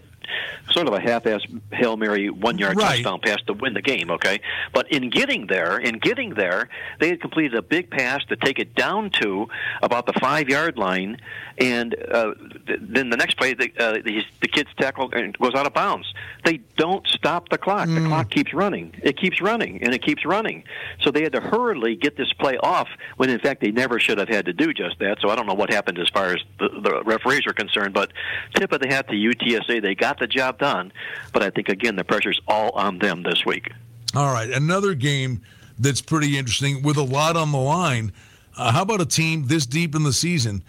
[0.72, 1.42] sort of a half-ass
[1.72, 2.96] hail mary one-yard right.
[2.96, 4.12] touchdown pass to win the game.
[4.12, 4.40] Okay,
[4.72, 6.70] but in getting there, in getting there,
[7.00, 9.48] they had completed a big pass to take it down to
[9.82, 11.18] about the five-yard line,
[11.58, 12.34] and uh,
[12.80, 16.12] then the next play, the, uh, the, the kids tackle and goes out of bounds.
[16.44, 17.88] They don't stop the clock.
[17.88, 18.02] Mm.
[18.02, 18.94] The clock keeps running.
[19.04, 20.64] It keeps running, and it keeps running.
[21.02, 24.18] So they had to hurriedly get this play off when, in fact, they never should
[24.18, 25.18] have had to do just that.
[25.22, 28.12] So I don't know what happened as far as the, the referees are concerned, but
[28.56, 29.82] tip of the hat to UTSA.
[29.82, 30.92] They got the job done,
[31.34, 33.72] but I think again the pressure's all on them this week.
[34.16, 35.42] All right, another game
[35.78, 38.14] that's pretty interesting with a lot on the line.
[38.56, 40.64] Uh, how about a team this deep in the season?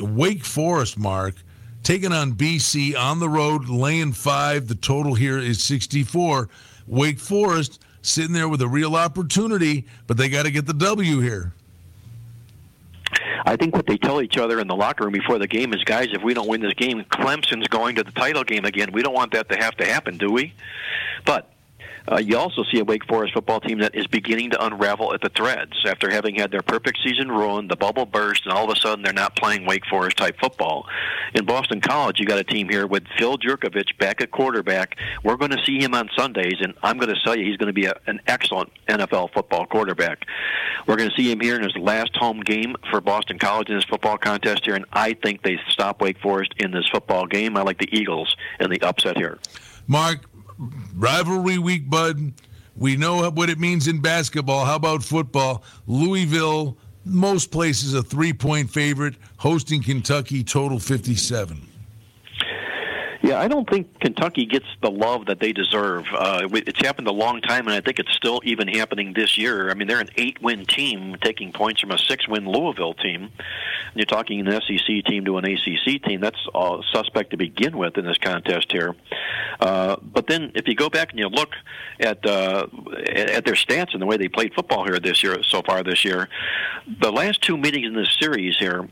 [0.00, 1.34] Wake Forest, Mark,
[1.82, 4.68] taking on BC on the road, laying five.
[4.68, 6.48] The total here is 64.
[6.86, 11.20] Wake Forest sitting there with a real opportunity, but they got to get the W
[11.20, 11.52] here.
[13.44, 15.82] I think what they tell each other in the locker room before the game is,
[15.84, 18.90] guys, if we don't win this game, Clemson's going to the title game again.
[18.92, 20.52] We don't want that to have to happen, do we?
[21.24, 21.50] But
[22.10, 25.22] Uh, you also see a Wake Forest football team that is beginning to unravel at
[25.22, 28.76] the threads after having had their perfect season ruined, the bubble burst, and all of
[28.76, 30.86] a sudden they're not playing Wake Forest type football.
[31.34, 34.96] In Boston College, you got a team here with Phil Jurkovec back at quarterback.
[35.22, 37.68] We're going to see him on Sundays, and I'm going to tell you he's going
[37.68, 40.26] to be a, an excellent NFL football quarterback.
[40.86, 43.76] We're going to see him here in his last home game for Boston College in
[43.76, 47.56] this football contest here, and I think they stop Wake Forest in this football game.
[47.56, 49.38] I like the Eagles in the upset here.
[49.86, 50.20] Mark,
[50.94, 52.32] rivalry week, bud.
[52.76, 54.64] We know what it means in basketball.
[54.64, 55.62] How about football?
[55.86, 61.73] Louisville, most places a three point favorite, hosting Kentucky, total 57.
[63.24, 66.04] Yeah, I don't think Kentucky gets the love that they deserve.
[66.14, 69.70] Uh, it's happened a long time, and I think it's still even happening this year.
[69.70, 73.22] I mean, they're an eight-win team taking points from a six-win Louisville team.
[73.22, 76.20] And you're talking an SEC team to an ACC team.
[76.20, 78.94] That's a suspect to begin with in this contest here.
[79.58, 81.54] Uh, but then, if you go back and you look
[82.00, 82.66] at uh,
[83.08, 86.04] at their stats and the way they played football here this year, so far this
[86.04, 86.28] year,
[87.00, 88.86] the last two meetings in this series here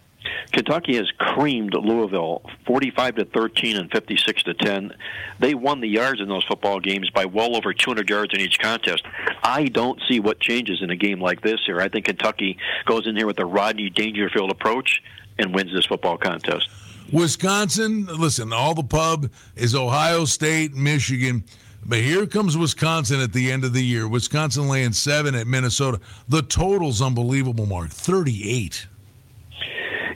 [0.52, 4.92] Kentucky has creamed Louisville 45 to 13 and 56 to 10.
[5.38, 8.58] They won the yards in those football games by well over 200 yards in each
[8.58, 9.02] contest.
[9.42, 11.80] I don't see what changes in a game like this here.
[11.80, 15.02] I think Kentucky goes in here with the Rodney Dangerfield approach
[15.38, 16.68] and wins this football contest.
[17.12, 21.44] Wisconsin, listen, all the pub is Ohio State, Michigan.
[21.84, 24.06] But here comes Wisconsin at the end of the year.
[24.06, 26.00] Wisconsin laying seven at Minnesota.
[26.28, 28.86] The total's unbelievable, Mark 38.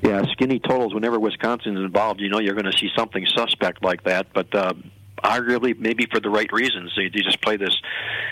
[0.02, 0.94] Yeah, skinny totals.
[0.94, 4.28] Whenever Wisconsin's involved, you know you're going to see something suspect like that.
[4.32, 4.74] But uh,
[5.22, 7.76] arguably, maybe for the right reasons, they, they just play this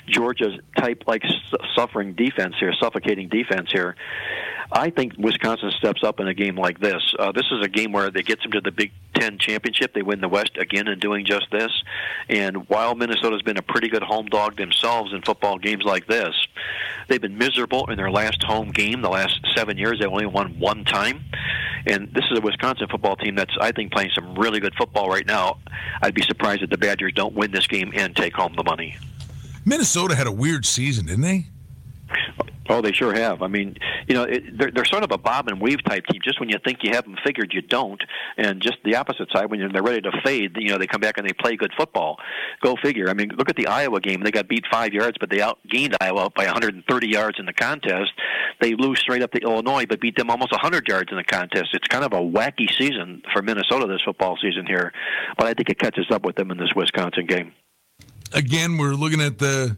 [0.06, 1.22] Georgia type like
[1.74, 3.96] suffering defense here, suffocating defense here.
[4.72, 7.02] I think Wisconsin steps up in a game like this.
[7.18, 9.94] Uh, this is a game where they get them to the Big Ten championship.
[9.94, 11.70] They win the West again in doing just this.
[12.28, 16.34] And while Minnesota's been a pretty good home dog themselves in football games like this,
[17.08, 19.02] they've been miserable in their last home game.
[19.02, 21.24] The last seven years, they only won one time.
[21.86, 25.08] And this is a Wisconsin football team that's, I think, playing some really good football
[25.08, 25.58] right now.
[26.02, 28.96] I'd be surprised if the Badgers don't win this game and take home the money.
[29.64, 31.46] Minnesota had a weird season, didn't they?
[32.68, 33.42] Oh, they sure have.
[33.42, 33.76] I mean,
[34.08, 36.20] you know, it, they're they're sort of a bob and weave type team.
[36.24, 38.02] Just when you think you have them figured, you don't.
[38.38, 41.18] And just the opposite side, when they're ready to fade, you know, they come back
[41.18, 42.16] and they play good football.
[42.62, 43.10] Go figure.
[43.10, 44.22] I mean, look at the Iowa game.
[44.22, 48.12] They got beat five yards, but they outgained Iowa by 130 yards in the contest.
[48.60, 51.68] They lose straight up to Illinois, but beat them almost 100 yards in the contest.
[51.74, 54.92] It's kind of a wacky season for Minnesota this football season here,
[55.36, 57.52] but I think it catches up with them in this Wisconsin game.
[58.32, 59.76] Again, we're looking at the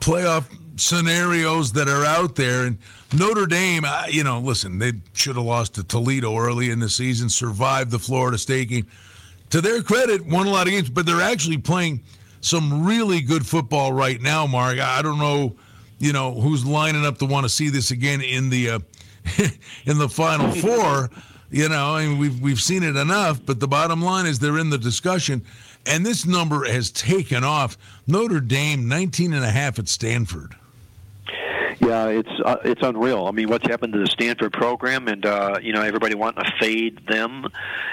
[0.00, 0.46] playoff
[0.80, 2.64] scenarios that are out there.
[2.64, 2.78] And
[3.14, 7.28] Notre Dame, you know, listen, they should have lost to Toledo early in the season,
[7.28, 8.86] survived the Florida State game.
[9.50, 12.02] To their credit, won a lot of games, but they're actually playing
[12.40, 14.78] some really good football right now, Mark.
[14.78, 15.56] I don't know,
[15.98, 18.78] you know, who's lining up to want to see this again in the uh,
[19.84, 21.10] in the Final Four.
[21.50, 24.58] You know, I mean, we've we've seen it enough, but the bottom line is they're
[24.58, 25.44] in the discussion,
[25.84, 27.76] and this number has taken off.
[28.06, 30.54] Notre Dame, 19 and a half at Stanford.
[31.80, 33.26] Yeah, it's uh, it's unreal.
[33.26, 36.52] I mean, what's happened to the Stanford program, and uh, you know, everybody wanting to
[36.60, 37.46] fade them,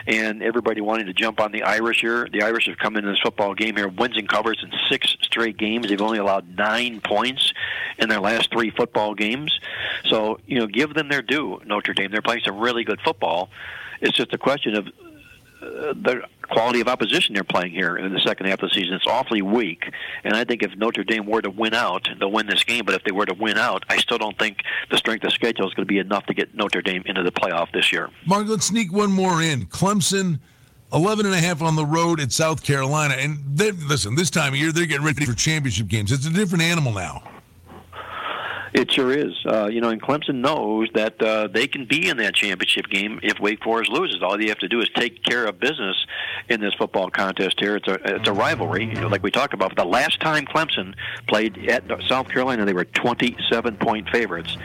[0.06, 2.28] and everybody wanting to jump on the Irish here.
[2.30, 5.58] The Irish have come into this football game here, wins and covers in six straight
[5.58, 5.88] games.
[5.88, 7.54] They've only allowed nine points
[7.98, 9.58] in their last three football games.
[10.06, 11.62] So, you know, give them their due.
[11.66, 13.50] Notre Dame, they're playing some really good football.
[14.02, 18.20] It's just a question of uh, the quality of opposition they're playing here in the
[18.20, 18.94] second half of the season.
[18.94, 19.92] It's awfully weak,
[20.24, 22.86] and I think if Notre Dame were to win out, they'll win this game.
[22.86, 25.68] But if they were to win out, I still don't think the strength of schedule
[25.68, 28.10] is going to be enough to get Notre Dame into the playoff this year.
[28.26, 29.66] Mark, let's sneak one more in.
[29.68, 30.40] Clemson.
[30.94, 33.14] 11 and a half on the road at South Carolina.
[33.16, 36.14] And listen, this time of year, they're getting ready for championship games.
[36.14, 37.22] It's a different animal now.
[38.74, 39.34] It sure is.
[39.46, 43.20] Uh, you know, and Clemson knows that uh, they can be in that championship game
[43.24, 44.22] if Wake Forest loses.
[44.22, 45.96] All you have to do is take care of business
[46.50, 47.78] in this football contest here.
[47.78, 49.76] It's a it's a rivalry, you know, like we talked about.
[49.76, 50.96] The last time Clemson
[51.28, 54.58] played at South Carolina, they were 27 point favorites.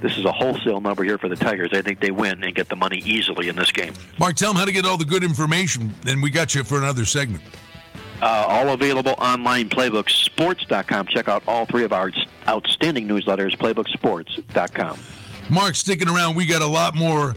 [0.00, 1.70] This is a wholesale number here for the Tigers.
[1.72, 3.92] I think they win and get the money easily in this game.
[4.18, 6.78] Mark, tell them how to get all the good information, and we got you for
[6.78, 7.42] another segment.
[8.22, 11.06] Uh, all available online, playbooksports.com.
[11.06, 12.12] Check out all three of our
[12.46, 14.98] outstanding newsletters, playbooksports.com.
[15.48, 17.34] Mark, sticking around, we got a lot more.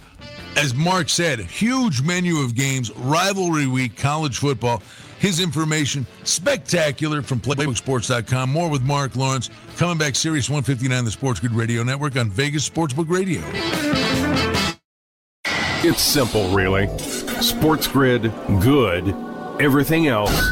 [0.56, 4.84] As Mark said, huge menu of games, rivalry week, college football.
[5.17, 8.50] His information, spectacular from playbooksports.com.
[8.52, 9.50] More with Mark Lawrence.
[9.78, 13.41] Coming back, Sirius 159, the Sports Grid Radio Network on Vegas Sportsbook Radio.
[15.86, 16.88] It's simple, really.
[17.41, 19.15] Sports Grid, good.
[19.60, 20.52] Everything else,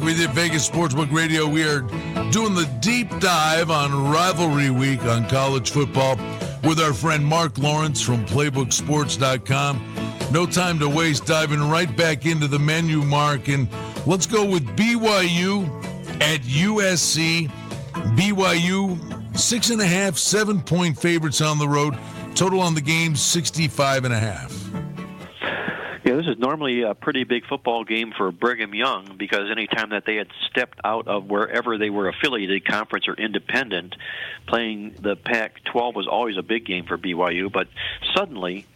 [0.00, 1.46] with you, Vegas Sportsbook Radio.
[1.46, 1.80] We are
[2.30, 6.16] doing the deep dive on rivalry week on college football
[6.62, 9.94] with our friend Mark Lawrence from PlaybookSports.com.
[10.32, 13.48] No time to waste, diving right back into the menu, Mark.
[13.48, 13.68] And
[14.06, 15.66] let's go with BYU
[16.22, 17.50] at USC.
[18.16, 21.98] BYU, six and a half, seven point favorites on the road.
[22.34, 24.63] Total on the game, 65 and a half.
[26.04, 30.04] Yeah, this is normally a pretty big football game for Brigham Young because anytime that
[30.04, 33.96] they had stepped out of wherever they were affiliated, conference or independent,
[34.46, 37.50] playing the Pac 12 was always a big game for BYU.
[37.50, 37.68] But
[38.14, 38.66] suddenly,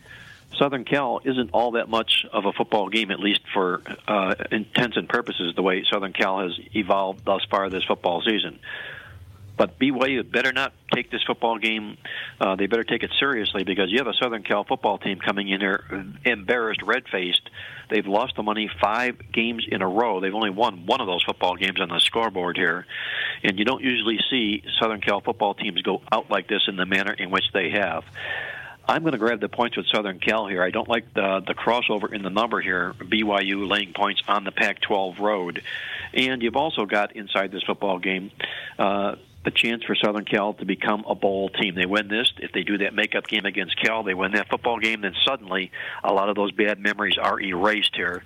[0.57, 4.97] Southern Cal isn't all that much of a football game, at least for uh, intents
[4.97, 8.59] and purposes, the way Southern Cal has evolved thus far this football season.
[9.59, 11.99] But BYU better not take this football game.
[12.41, 15.49] Uh, they better take it seriously because you have a Southern Cal football team coming
[15.49, 15.85] in here
[16.25, 17.51] embarrassed, red faced.
[17.91, 20.21] They've lost the money five games in a row.
[20.21, 22.87] They've only won one of those football games on the scoreboard here.
[23.43, 26.87] And you don't usually see Southern Cal football teams go out like this in the
[26.87, 28.05] manner in which they have.
[28.87, 30.63] I'm going to grab the points with Southern Cal here.
[30.63, 32.95] I don't like the the crossover in the number here.
[32.99, 35.63] BYU laying points on the Pac-12 road,
[36.15, 38.31] and you've also got inside this football game
[38.79, 39.17] uh,
[39.49, 41.75] a chance for Southern Cal to become a bowl team.
[41.75, 42.33] They win this.
[42.39, 45.73] If they do that makeup game against Cal, they win that football game, then suddenly
[46.05, 48.23] a lot of those bad memories are erased here.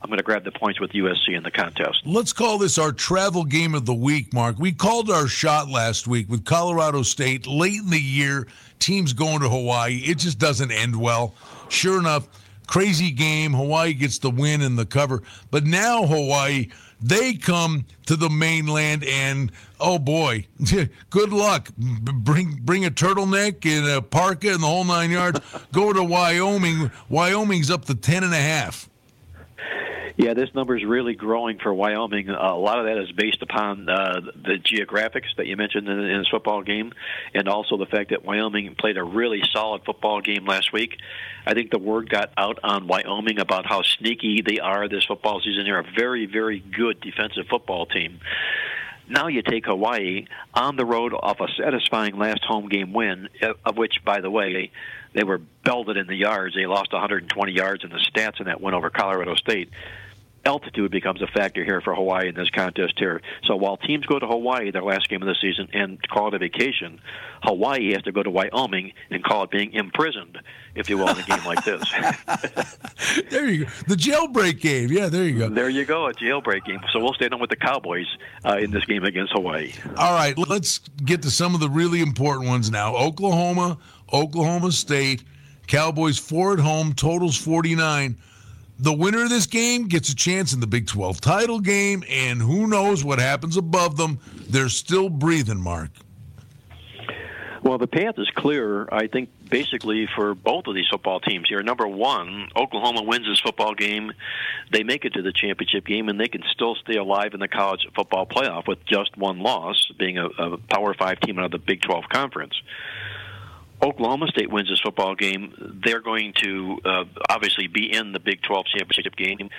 [0.00, 2.02] I'm going to grab the points with USC in the contest.
[2.04, 4.58] Let's call this our travel game of the week, Mark.
[4.58, 8.48] We called our shot last week with Colorado State late in the year,
[8.80, 9.98] teams going to Hawaii.
[9.98, 11.34] It just doesn't end well.
[11.68, 12.26] Sure enough,
[12.66, 13.52] crazy game.
[13.52, 15.22] Hawaii gets the win and the cover.
[15.52, 16.70] But now Hawaii
[17.02, 20.46] they come to the mainland and oh boy,
[21.10, 21.70] good luck.
[21.76, 25.40] Bring bring a turtleneck and a parka and the whole nine yards.
[25.72, 26.90] Go to Wyoming.
[27.08, 28.88] Wyoming's up to ten and a half.
[30.16, 32.28] Yeah, this number is really growing for Wyoming.
[32.28, 35.98] Uh, a lot of that is based upon uh, the geographics that you mentioned in,
[35.98, 36.92] in this football game,
[37.34, 40.98] and also the fact that Wyoming played a really solid football game last week.
[41.46, 45.40] I think the word got out on Wyoming about how sneaky they are this football
[45.40, 45.64] season.
[45.64, 48.20] They're a very, very good defensive football team.
[49.08, 53.28] Now you take Hawaii on the road off a satisfying last home game win,
[53.64, 54.70] of which, by the way,
[55.14, 56.54] they were belted in the yards.
[56.54, 59.70] They lost 120 yards in the stats in that win over Colorado State
[60.44, 63.20] altitude becomes a factor here for Hawaii in this contest here.
[63.44, 66.34] So while teams go to Hawaii their last game of the season and call it
[66.34, 67.00] a vacation,
[67.42, 70.38] Hawaii has to go to Wyoming and call it being imprisoned,
[70.74, 71.82] if you will, in a game like this.
[73.30, 73.70] there you go.
[73.88, 74.90] The jailbreak game.
[74.90, 75.48] Yeah, there you go.
[75.48, 76.80] There you go, a jailbreak game.
[76.92, 78.06] So we'll stay on with the Cowboys
[78.44, 79.72] uh, in this game against Hawaii.
[79.96, 82.96] All right, let's get to some of the really important ones now.
[82.96, 83.78] Oklahoma,
[84.12, 85.24] Oklahoma State,
[85.66, 88.16] Cowboys four at home, totals 49
[88.82, 92.42] the winner of this game gets a chance in the Big 12 title game, and
[92.42, 94.18] who knows what happens above them.
[94.48, 95.90] They're still breathing, Mark.
[97.62, 101.62] Well, the path is clear, I think, basically for both of these football teams here.
[101.62, 104.10] Number one, Oklahoma wins this football game.
[104.72, 107.46] They make it to the championship game, and they can still stay alive in the
[107.46, 111.50] college football playoff with just one loss, being a, a Power Five team out of
[111.52, 112.60] the Big 12 Conference.
[113.82, 118.40] Oklahoma State wins this football game, they're going to uh, obviously be in the Big
[118.42, 119.50] 12 championship game.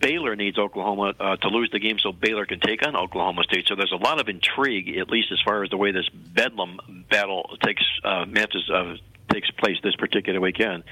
[0.00, 3.66] Baylor needs Oklahoma uh, to lose the game so Baylor can take on Oklahoma State.
[3.66, 6.78] So there's a lot of intrigue, at least as far as the way this Bedlam
[7.10, 8.96] battle takes uh, matches uh,
[9.32, 10.84] takes place this particular weekend.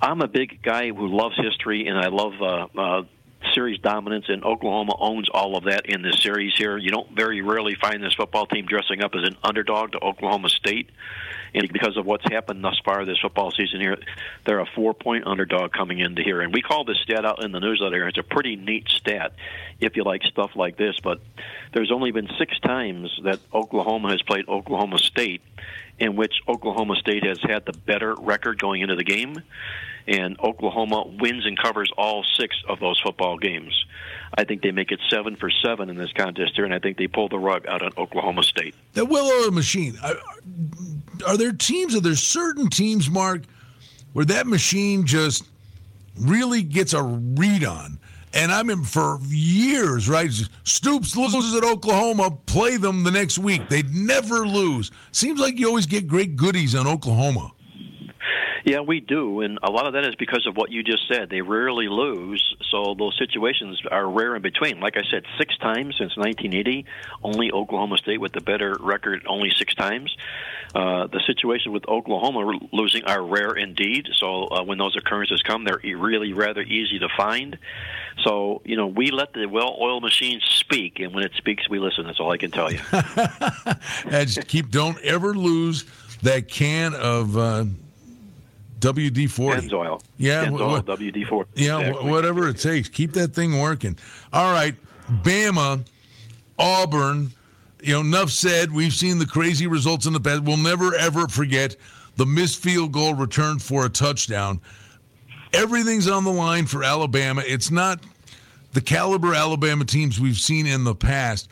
[0.00, 3.02] I'm a big guy who loves history, and I love uh, uh,
[3.54, 6.76] series dominance, and Oklahoma owns all of that in this series here.
[6.76, 10.48] You don't very rarely find this football team dressing up as an underdog to Oklahoma
[10.48, 10.90] State.
[11.54, 13.96] And because of what's happened thus far this football season here,
[14.44, 16.40] they're a four point underdog coming into here.
[16.40, 18.08] And we call this stat out in the newsletter.
[18.08, 19.34] It's a pretty neat stat
[19.80, 20.96] if you like stuff like this.
[21.02, 21.20] But
[21.72, 25.42] there's only been six times that Oklahoma has played Oklahoma State
[25.98, 29.40] in which Oklahoma State has had the better record going into the game.
[30.06, 33.84] And Oklahoma wins and covers all six of those football games.
[34.36, 36.98] I think they make it seven for seven in this contest here, and I think
[36.98, 38.74] they pull the rug out on Oklahoma State.
[38.92, 39.96] The well-oiled machine.
[40.02, 40.16] Are,
[41.28, 41.94] are there teams?
[41.94, 43.42] Are there certain teams, Mark,
[44.12, 45.44] where that machine just
[46.18, 47.98] really gets a read on?
[48.34, 50.28] And I mean, for years, right?
[50.64, 53.68] Stoops loses at Oklahoma, play them the next week.
[53.68, 54.90] They'd never lose.
[55.12, 57.52] Seems like you always get great goodies on Oklahoma.
[58.64, 61.28] Yeah, we do, and a lot of that is because of what you just said.
[61.28, 64.80] They rarely lose, so those situations are rare in between.
[64.80, 66.86] Like I said, six times since 1980,
[67.22, 70.16] only Oklahoma State with the better record only six times.
[70.74, 74.08] Uh, the situation with Oklahoma losing are rare indeed.
[74.14, 77.58] So uh, when those occurrences come, they're really rather easy to find.
[78.22, 82.06] So you know, we let the well-oiled machine speak, and when it speaks, we listen.
[82.06, 82.80] That's all I can tell you.
[84.06, 85.84] and keep don't ever lose
[86.22, 87.36] that can of.
[87.36, 87.64] Uh
[88.84, 89.74] WD forty.
[89.74, 90.02] oil.
[90.18, 91.50] Yeah, WD forty.
[91.54, 92.10] Yeah, exactly.
[92.10, 92.88] whatever it takes.
[92.88, 93.96] Keep that thing working.
[94.32, 94.74] All right,
[95.22, 95.84] Bama,
[96.58, 97.30] Auburn.
[97.82, 98.72] You know, enough said.
[98.72, 100.42] We've seen the crazy results in the past.
[100.42, 101.76] We'll never ever forget
[102.16, 104.60] the missed field goal returned for a touchdown.
[105.52, 107.42] Everything's on the line for Alabama.
[107.46, 108.00] It's not
[108.72, 111.48] the caliber Alabama teams we've seen in the past.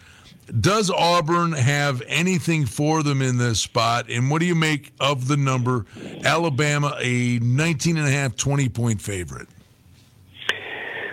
[0.61, 4.11] Does Auburn have anything for them in this spot?
[4.11, 5.87] And what do you make of the number?
[6.25, 9.49] Alabama, a 19 and a half, 20 point favorite.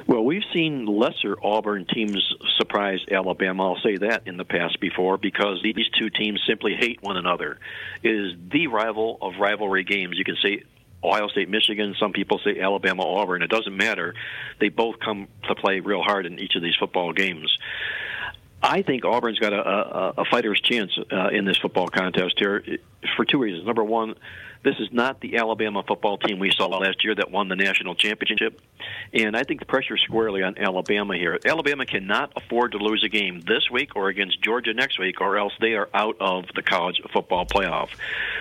[0.08, 3.72] Well, we've seen lesser Auburn teams surprise Alabama.
[3.72, 7.60] I'll say that in the past before because these two teams simply hate one another.
[8.04, 10.18] It is the rival of rivalry games.
[10.18, 10.64] You can say
[11.04, 11.96] Ohio State, Michigan.
[11.98, 13.42] Some people say Alabama, Auburn.
[13.42, 14.16] It doesn't matter.
[14.60, 17.56] They both come to play real hard in each of these football games.
[18.62, 22.64] I think Auburn's got a, a, a fighter's chance uh, in this football contest here
[23.16, 23.66] for two reasons.
[23.66, 24.16] Number one,
[24.64, 27.95] this is not the Alabama football team we saw last year that won the national
[27.95, 28.60] championship.
[29.14, 31.39] And I think the pressure is squarely on Alabama here.
[31.45, 35.38] Alabama cannot afford to lose a game this week or against Georgia next week, or
[35.38, 37.89] else they are out of the college football playoff.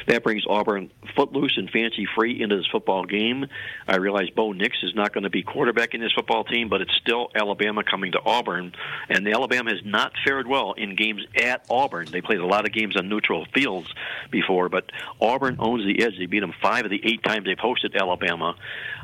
[0.06, 3.46] That brings Auburn footloose and fancy free into this football game.
[3.86, 6.80] I realize Bo Nix is not going to be quarterback in this football team, but
[6.80, 8.72] it's still Alabama coming to Auburn.
[9.08, 12.08] And the Alabama has not fared well in games at Auburn.
[12.10, 13.92] They played a lot of games on neutral fields
[14.30, 14.90] before, but
[15.20, 18.54] Auburn owns the They beat them five of the eight times they've hosted Alabama.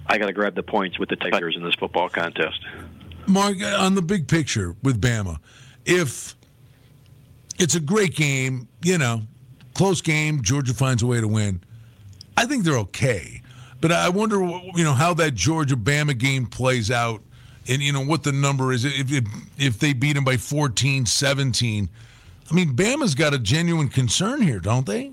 [0.06, 2.60] I got to grab the points with the Tigers in this football contest.
[3.26, 5.38] Mark, on the big picture with Bama,
[5.84, 6.34] if
[7.58, 9.22] it's a great game, you know,
[9.74, 11.62] close game, Georgia finds a way to win.
[12.36, 13.42] I think they're okay,
[13.80, 17.22] but I wonder, you know, how that Georgia Bama game plays out,
[17.66, 19.24] and you know what the number is if if,
[19.56, 21.88] if they beat them by 14, 17.
[22.50, 25.12] I mean, Bama's got a genuine concern here, don't they?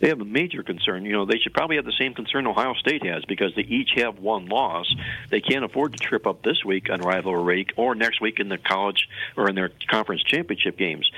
[0.00, 1.04] They have a major concern.
[1.04, 3.90] You know, they should probably have the same concern Ohio State has because they each
[3.96, 4.92] have one loss.
[5.30, 8.58] They can't afford to trip up this week on rivalry or next week in the
[8.58, 11.10] college or in their conference championship games.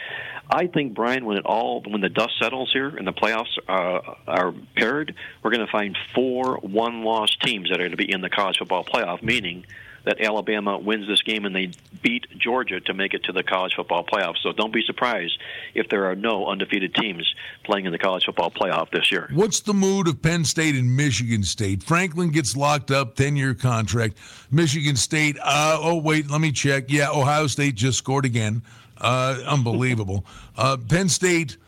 [0.49, 4.15] I think Brian, when it all when the dust settles here and the playoffs uh,
[4.29, 8.21] are paired, we're going to find four one-loss teams that are going to be in
[8.21, 9.65] the college football playoff, meaning
[10.07, 13.75] that Alabama wins this game and they beat Georgia to make it to the college
[13.75, 14.37] football playoff.
[14.41, 15.37] So don't be surprised
[15.75, 17.35] if there are no undefeated teams
[17.65, 19.29] playing in the college football playoff this year.
[19.33, 21.83] What's the mood of Penn State and Michigan State?
[21.83, 24.17] Franklin gets locked up, 10 year contract.
[24.51, 26.85] Michigan State, uh, oh, wait, let me check.
[26.87, 28.63] Yeah, Ohio State just scored again.
[28.99, 30.25] Uh, unbelievable.
[30.59, 31.59] Uh, Penn State,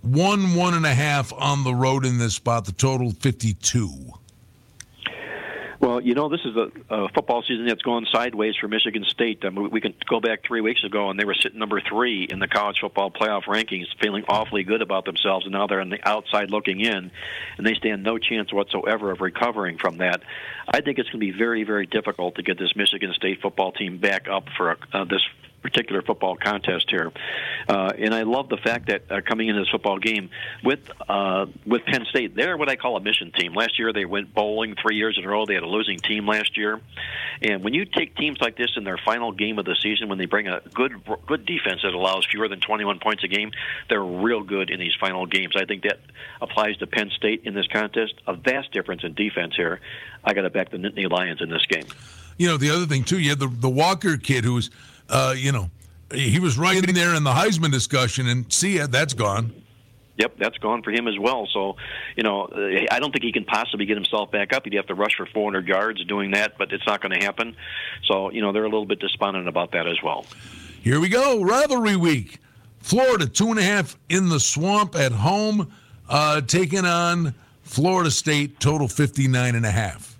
[0.00, 4.12] one, one and a half on the road in this spot, the total 52.
[6.02, 9.44] You know, this is a, a football season that's gone sideways for Michigan State.
[9.44, 12.24] I mean, we can go back three weeks ago, and they were sitting number three
[12.24, 15.90] in the college football playoff rankings, feeling awfully good about themselves, and now they're on
[15.90, 17.10] the outside looking in,
[17.56, 20.22] and they stand no chance whatsoever of recovering from that.
[20.66, 23.70] I think it's going to be very, very difficult to get this Michigan State football
[23.72, 25.22] team back up for uh, this
[25.62, 27.12] particular football contest here.
[27.68, 30.30] Uh, and I love the fact that uh, coming into this football game
[30.62, 33.54] with uh, with Penn State, they're what I call a mission team.
[33.54, 35.46] Last year they went bowling three years in a row.
[35.46, 36.80] They had a losing team last year.
[37.40, 40.18] And when you take teams like this in their final game of the season, when
[40.18, 40.92] they bring a good
[41.26, 43.52] good defense that allows fewer than 21 points a game,
[43.88, 45.54] they're real good in these final games.
[45.56, 46.00] I think that
[46.40, 48.14] applies to Penn State in this contest.
[48.26, 49.80] A vast difference in defense here.
[50.24, 51.86] I got to back the Nittany Lions in this game.
[52.38, 54.70] You know, the other thing too, you had the the Walker kid who's
[55.08, 55.70] uh, you know,
[56.12, 59.52] he was right in there in the Heisman discussion, and see ya, that's gone.
[60.18, 61.48] Yep, that's gone for him as well.
[61.52, 61.76] So,
[62.16, 62.48] you know,
[62.90, 64.64] I don't think he can possibly get himself back up.
[64.64, 67.56] He'd have to rush for 400 yards doing that, but it's not going to happen.
[68.04, 70.26] So, you know, they're a little bit despondent about that as well.
[70.82, 72.38] Here we go, rivalry week.
[72.80, 75.72] Florida two and a half in the swamp at home,
[76.08, 78.60] uh, taking on Florida State.
[78.60, 80.11] Total 59 and a half.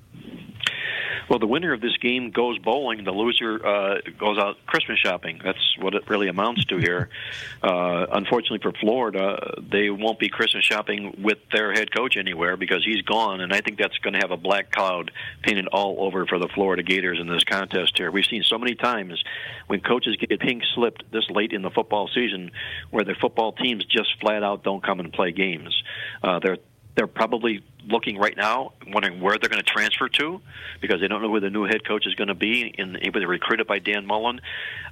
[1.33, 3.05] Well, the winner of this game goes bowling.
[3.05, 5.41] The loser uh, goes out Christmas shopping.
[5.43, 7.09] That's what it really amounts to here.
[7.63, 12.85] Uh, unfortunately for Florida, they won't be Christmas shopping with their head coach anywhere because
[12.85, 15.13] he's gone, and I think that's going to have a black cloud
[15.43, 18.11] painted all over for the Florida Gators in this contest here.
[18.11, 19.23] We've seen so many times
[19.69, 22.51] when coaches get pink slipped this late in the football season
[22.91, 25.81] where the football teams just flat out don't come and play games.
[26.21, 26.59] Uh, they're
[26.95, 30.41] they're probably looking right now, wondering where they're going to transfer to,
[30.81, 32.75] because they don't know who the new head coach is going to be.
[32.79, 34.41] and In they're recruited by Dan Mullen.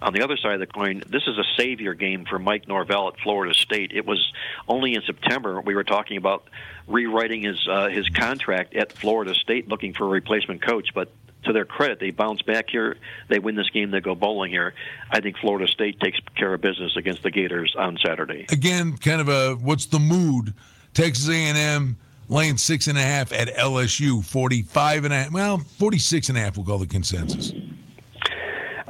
[0.02, 3.08] On the other side of the coin, this is a savior game for Mike Norvell
[3.08, 3.92] at Florida State.
[3.92, 4.32] It was
[4.66, 6.48] only in September we were talking about
[6.88, 11.10] rewriting his uh, his contract at Florida State, looking for a replacement coach, but.
[11.44, 12.98] To their credit, they bounce back here.
[13.28, 13.90] They win this game.
[13.90, 14.74] They go bowling here.
[15.10, 18.44] I think Florida State takes care of business against the Gators on Saturday.
[18.52, 20.52] Again, kind of a what's the mood
[20.94, 21.96] Texas A&M
[22.28, 25.32] laying six and a half at LSU, 45 and a half.
[25.32, 27.52] Well, 46 and a half, we'll call the consensus.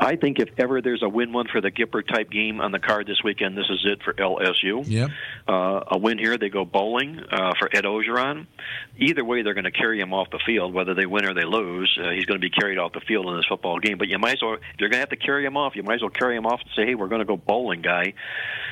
[0.01, 3.07] I think if ever there's a win-one for the Gipper type game on the card
[3.07, 4.83] this weekend, this is it for LSU.
[4.87, 5.11] Yep.
[5.47, 8.47] Uh, a win here, they go bowling uh, for Ed Orgeron.
[8.97, 11.45] Either way, they're going to carry him off the field, whether they win or they
[11.45, 11.99] lose.
[12.03, 13.99] Uh, he's going to be carried off the field in this football game.
[13.99, 15.83] But you might as well, if you're going to have to carry him off, you
[15.83, 18.15] might as well carry him off and say, hey, we're going to go bowling, guy.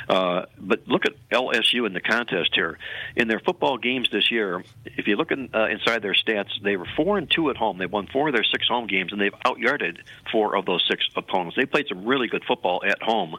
[0.09, 2.79] Uh, but look at LSU in the contest here.
[3.17, 6.77] In their football games this year, if you look in, uh, inside their stats, they
[6.77, 7.77] were four and two at home.
[7.77, 9.99] They won four of their six home games, and they've outyarded
[10.33, 11.57] four of those six opponents.
[11.57, 13.37] They played some really good football at home.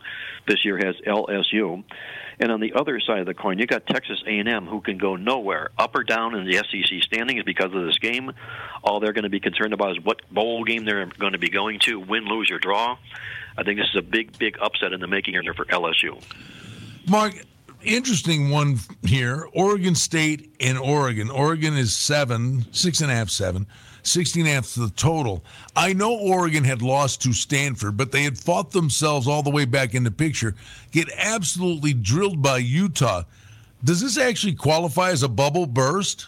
[0.48, 1.84] This year has LSU.
[2.40, 5.16] And on the other side of the coin, you got Texas A&M, who can go
[5.18, 8.32] nowhere, up or down in the SEC standings because of this game.
[8.84, 11.50] All they're going to be concerned about is what bowl game they're going to be
[11.50, 12.98] going to, win, lose, or draw.
[13.58, 16.22] I think this is a big, big upset in the making here for LSU.
[17.10, 17.34] Mark,
[17.82, 19.48] interesting one here.
[19.54, 21.30] Oregon State and Oregon.
[21.30, 23.68] Oregon is seven, six and a half, seven.
[24.04, 25.44] 16 and a half the total.
[25.76, 29.66] I know Oregon had lost to Stanford, but they had fought themselves all the way
[29.66, 30.56] back in the picture,
[30.92, 33.24] get absolutely drilled by Utah.
[33.84, 36.28] Does this actually qualify as a bubble burst?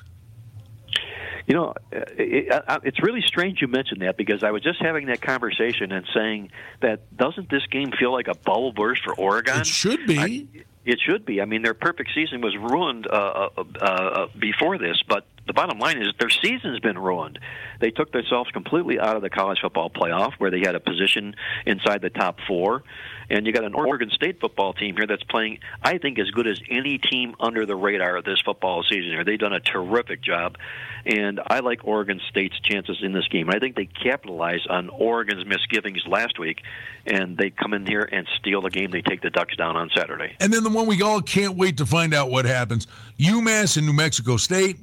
[1.47, 5.91] You know, it's really strange you mentioned that because I was just having that conversation
[5.91, 9.59] and saying that doesn't this game feel like a bubble burst for Oregon?
[9.59, 10.19] It should be.
[10.19, 11.41] I, it should be.
[11.41, 15.79] I mean, their perfect season was ruined uh, uh, uh, before this, but the bottom
[15.79, 17.39] line is their season's been ruined.
[17.81, 21.35] They took themselves completely out of the college football playoff, where they had a position
[21.65, 22.83] inside the top four,
[23.29, 26.47] and you got an Oregon State football team here that's playing, I think, as good
[26.47, 29.11] as any team under the radar this football season.
[29.11, 30.57] Here, they've done a terrific job,
[31.05, 33.49] and I like Oregon State's chances in this game.
[33.49, 36.61] I think they capitalize on Oregon's misgivings last week,
[37.05, 38.91] and they come in here and steal the game.
[38.91, 40.35] They take the Ducks down on Saturday.
[40.39, 42.85] And then the one we all can't wait to find out what happens:
[43.17, 44.77] UMass and New Mexico State.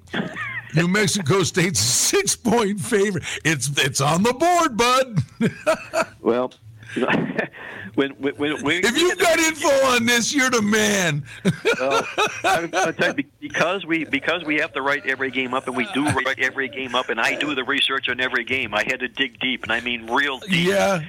[0.74, 3.24] New Mexico State's six point favorite.
[3.44, 5.22] It's it's on the board, bud.
[6.20, 6.52] well,
[7.94, 11.24] when, when, when, if you've got info on this, you're the man.
[11.80, 16.04] well, you, because we because we have to write every game up, and we do
[16.06, 18.74] write every game up, and I do the research on every game.
[18.74, 20.68] I had to dig deep, and I mean real deep.
[20.68, 21.02] Yeah.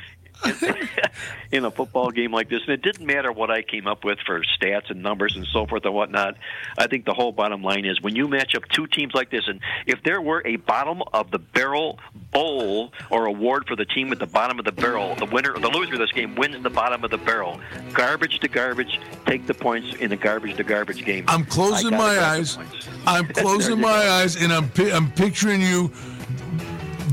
[1.52, 2.62] in a football game like this.
[2.62, 5.66] And it didn't matter what I came up with for stats and numbers and so
[5.66, 6.36] forth and whatnot.
[6.78, 9.48] I think the whole bottom line is when you match up two teams like this,
[9.48, 12.00] and if there were a bottom of the barrel
[12.32, 15.70] bowl or award for the team at the bottom of the barrel, the winner, the
[15.70, 17.60] loser of this game wins the bottom of the barrel.
[17.94, 21.26] Garbage to garbage, take the points in a garbage to garbage game.
[21.28, 22.58] I'm closing my eyes.
[23.06, 25.92] I'm closing my eyes, and I'm I'm picturing you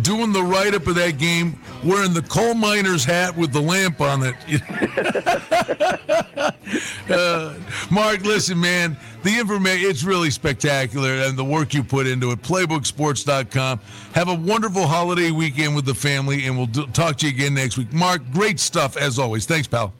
[0.02, 4.00] doing the write up of that game wearing the coal miner's hat with the lamp
[4.00, 4.34] on it.
[7.10, 7.54] uh,
[7.90, 12.42] Mark, listen, man, the information, it's really spectacular and the work you put into it.
[12.42, 13.80] Playbooksports.com.
[14.14, 17.54] Have a wonderful holiday weekend with the family, and we'll do, talk to you again
[17.54, 17.92] next week.
[17.92, 19.46] Mark, great stuff as always.
[19.46, 19.92] Thanks, pal.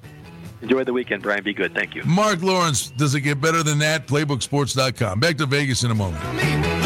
[0.62, 1.44] Enjoy the weekend, Brian.
[1.44, 1.74] Be good.
[1.74, 2.02] Thank you.
[2.04, 4.06] Mark Lawrence, does it get better than that?
[4.06, 5.20] Playbooksports.com.
[5.20, 6.85] Back to Vegas in a moment.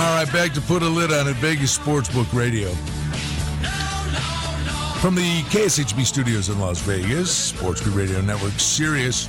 [0.00, 1.36] All right, back to put a lid on it.
[1.36, 2.70] Vegas Sportsbook Radio.
[5.00, 9.26] From the KSHP studios in Las Vegas, Sports Radio Network, Sirius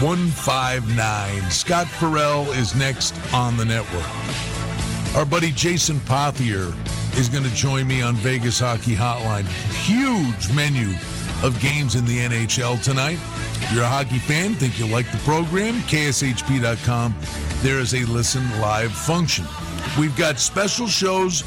[0.00, 1.50] 159.
[1.50, 4.04] Scott Farrell is next on the network.
[5.16, 6.74] Our buddy Jason Pothier
[7.18, 9.46] is going to join me on Vegas Hockey Hotline.
[9.86, 10.94] Huge menu
[11.42, 13.18] of games in the NHL tonight.
[13.54, 17.14] If you're a hockey fan, think you'll like the program, kshp.com.
[17.62, 19.46] There is a listen live function.
[19.98, 21.42] We've got special shows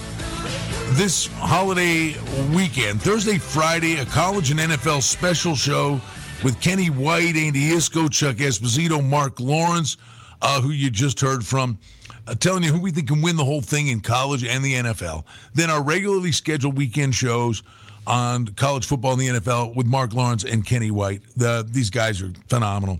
[0.97, 2.15] this holiday
[2.55, 5.99] weekend, Thursday, Friday, a college and NFL special show
[6.43, 9.97] with Kenny White, Andy Iskoe, Chuck Esposito, Mark Lawrence,
[10.41, 11.79] uh, who you just heard from.
[12.27, 14.73] Uh, telling you who we think can win the whole thing in college and the
[14.73, 15.23] NFL.
[15.53, 17.61] Then our regularly scheduled weekend shows
[18.07, 21.21] on college football and the NFL with Mark Lawrence and Kenny White.
[21.35, 22.99] The, these guys are phenomenal.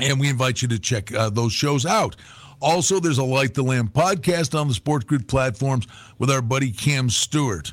[0.00, 2.16] And we invite you to check uh, those shows out.
[2.60, 5.86] Also, there's a Light the Lamp podcast on the Sports Grid platforms
[6.18, 7.72] with our buddy Cam Stewart.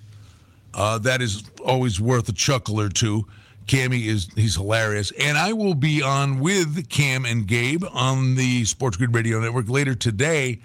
[0.73, 3.25] Uh, that is always worth a chuckle or two.
[3.65, 8.63] Cammy is he's hilarious, and I will be on with Cam and Gabe on the
[8.65, 10.59] Sports Grid Radio Network later today.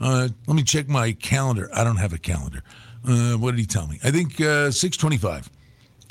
[0.00, 1.70] Uh, let me check my calendar.
[1.72, 2.64] I don't have a calendar.
[3.06, 4.00] Uh, what did he tell me?
[4.02, 5.48] I think uh, six twenty-five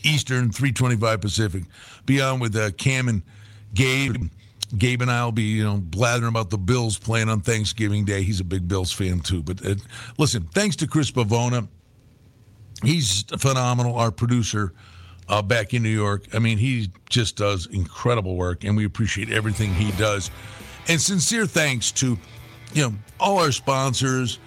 [0.04, 1.64] Eastern, three twenty-five Pacific.
[2.06, 3.24] Be on with uh, Cam and
[3.74, 4.30] Gabe.
[4.78, 8.24] Gabe and I will be, you know, blathering about the Bills playing on Thanksgiving Day.
[8.24, 9.44] He's a big Bills fan too.
[9.44, 9.76] But uh,
[10.18, 11.68] listen, thanks to Chris Pavona.
[12.84, 13.96] He's phenomenal.
[13.98, 14.74] Our producer
[15.28, 16.26] uh, back in New York.
[16.34, 20.32] I mean, he just does incredible work, and we appreciate everything he does.
[20.88, 22.18] And sincere thanks to,
[22.74, 24.40] you know, all our sponsors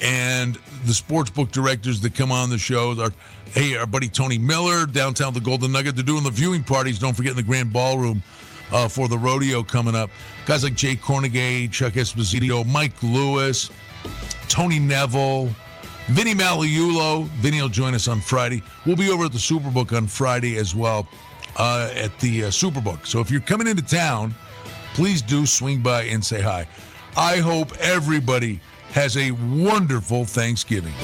[0.00, 2.98] and the sports book directors that come on the show.
[3.00, 3.12] Our
[3.52, 5.94] hey, our buddy Tony Miller downtown the Golden Nugget.
[5.94, 6.98] They're doing the viewing parties.
[6.98, 8.22] Don't forget in the Grand Ballroom
[8.72, 10.10] uh, for the rodeo coming up.
[10.46, 13.70] Guys like Jay Kornegay, Chuck Esposito, Mike Lewis,
[14.48, 15.48] Tony Nevill,
[16.08, 17.26] Vinny Magliulo.
[17.40, 18.62] Vinny will join us on Friday.
[18.84, 21.06] We'll be over at the Superbook on Friday as well
[21.56, 23.06] uh, at the uh, Superbook.
[23.06, 24.34] So if you're coming into town,
[24.94, 26.66] please do swing by and say hi.
[27.16, 28.60] I hope everybody
[28.92, 30.94] has a wonderful Thanksgiving.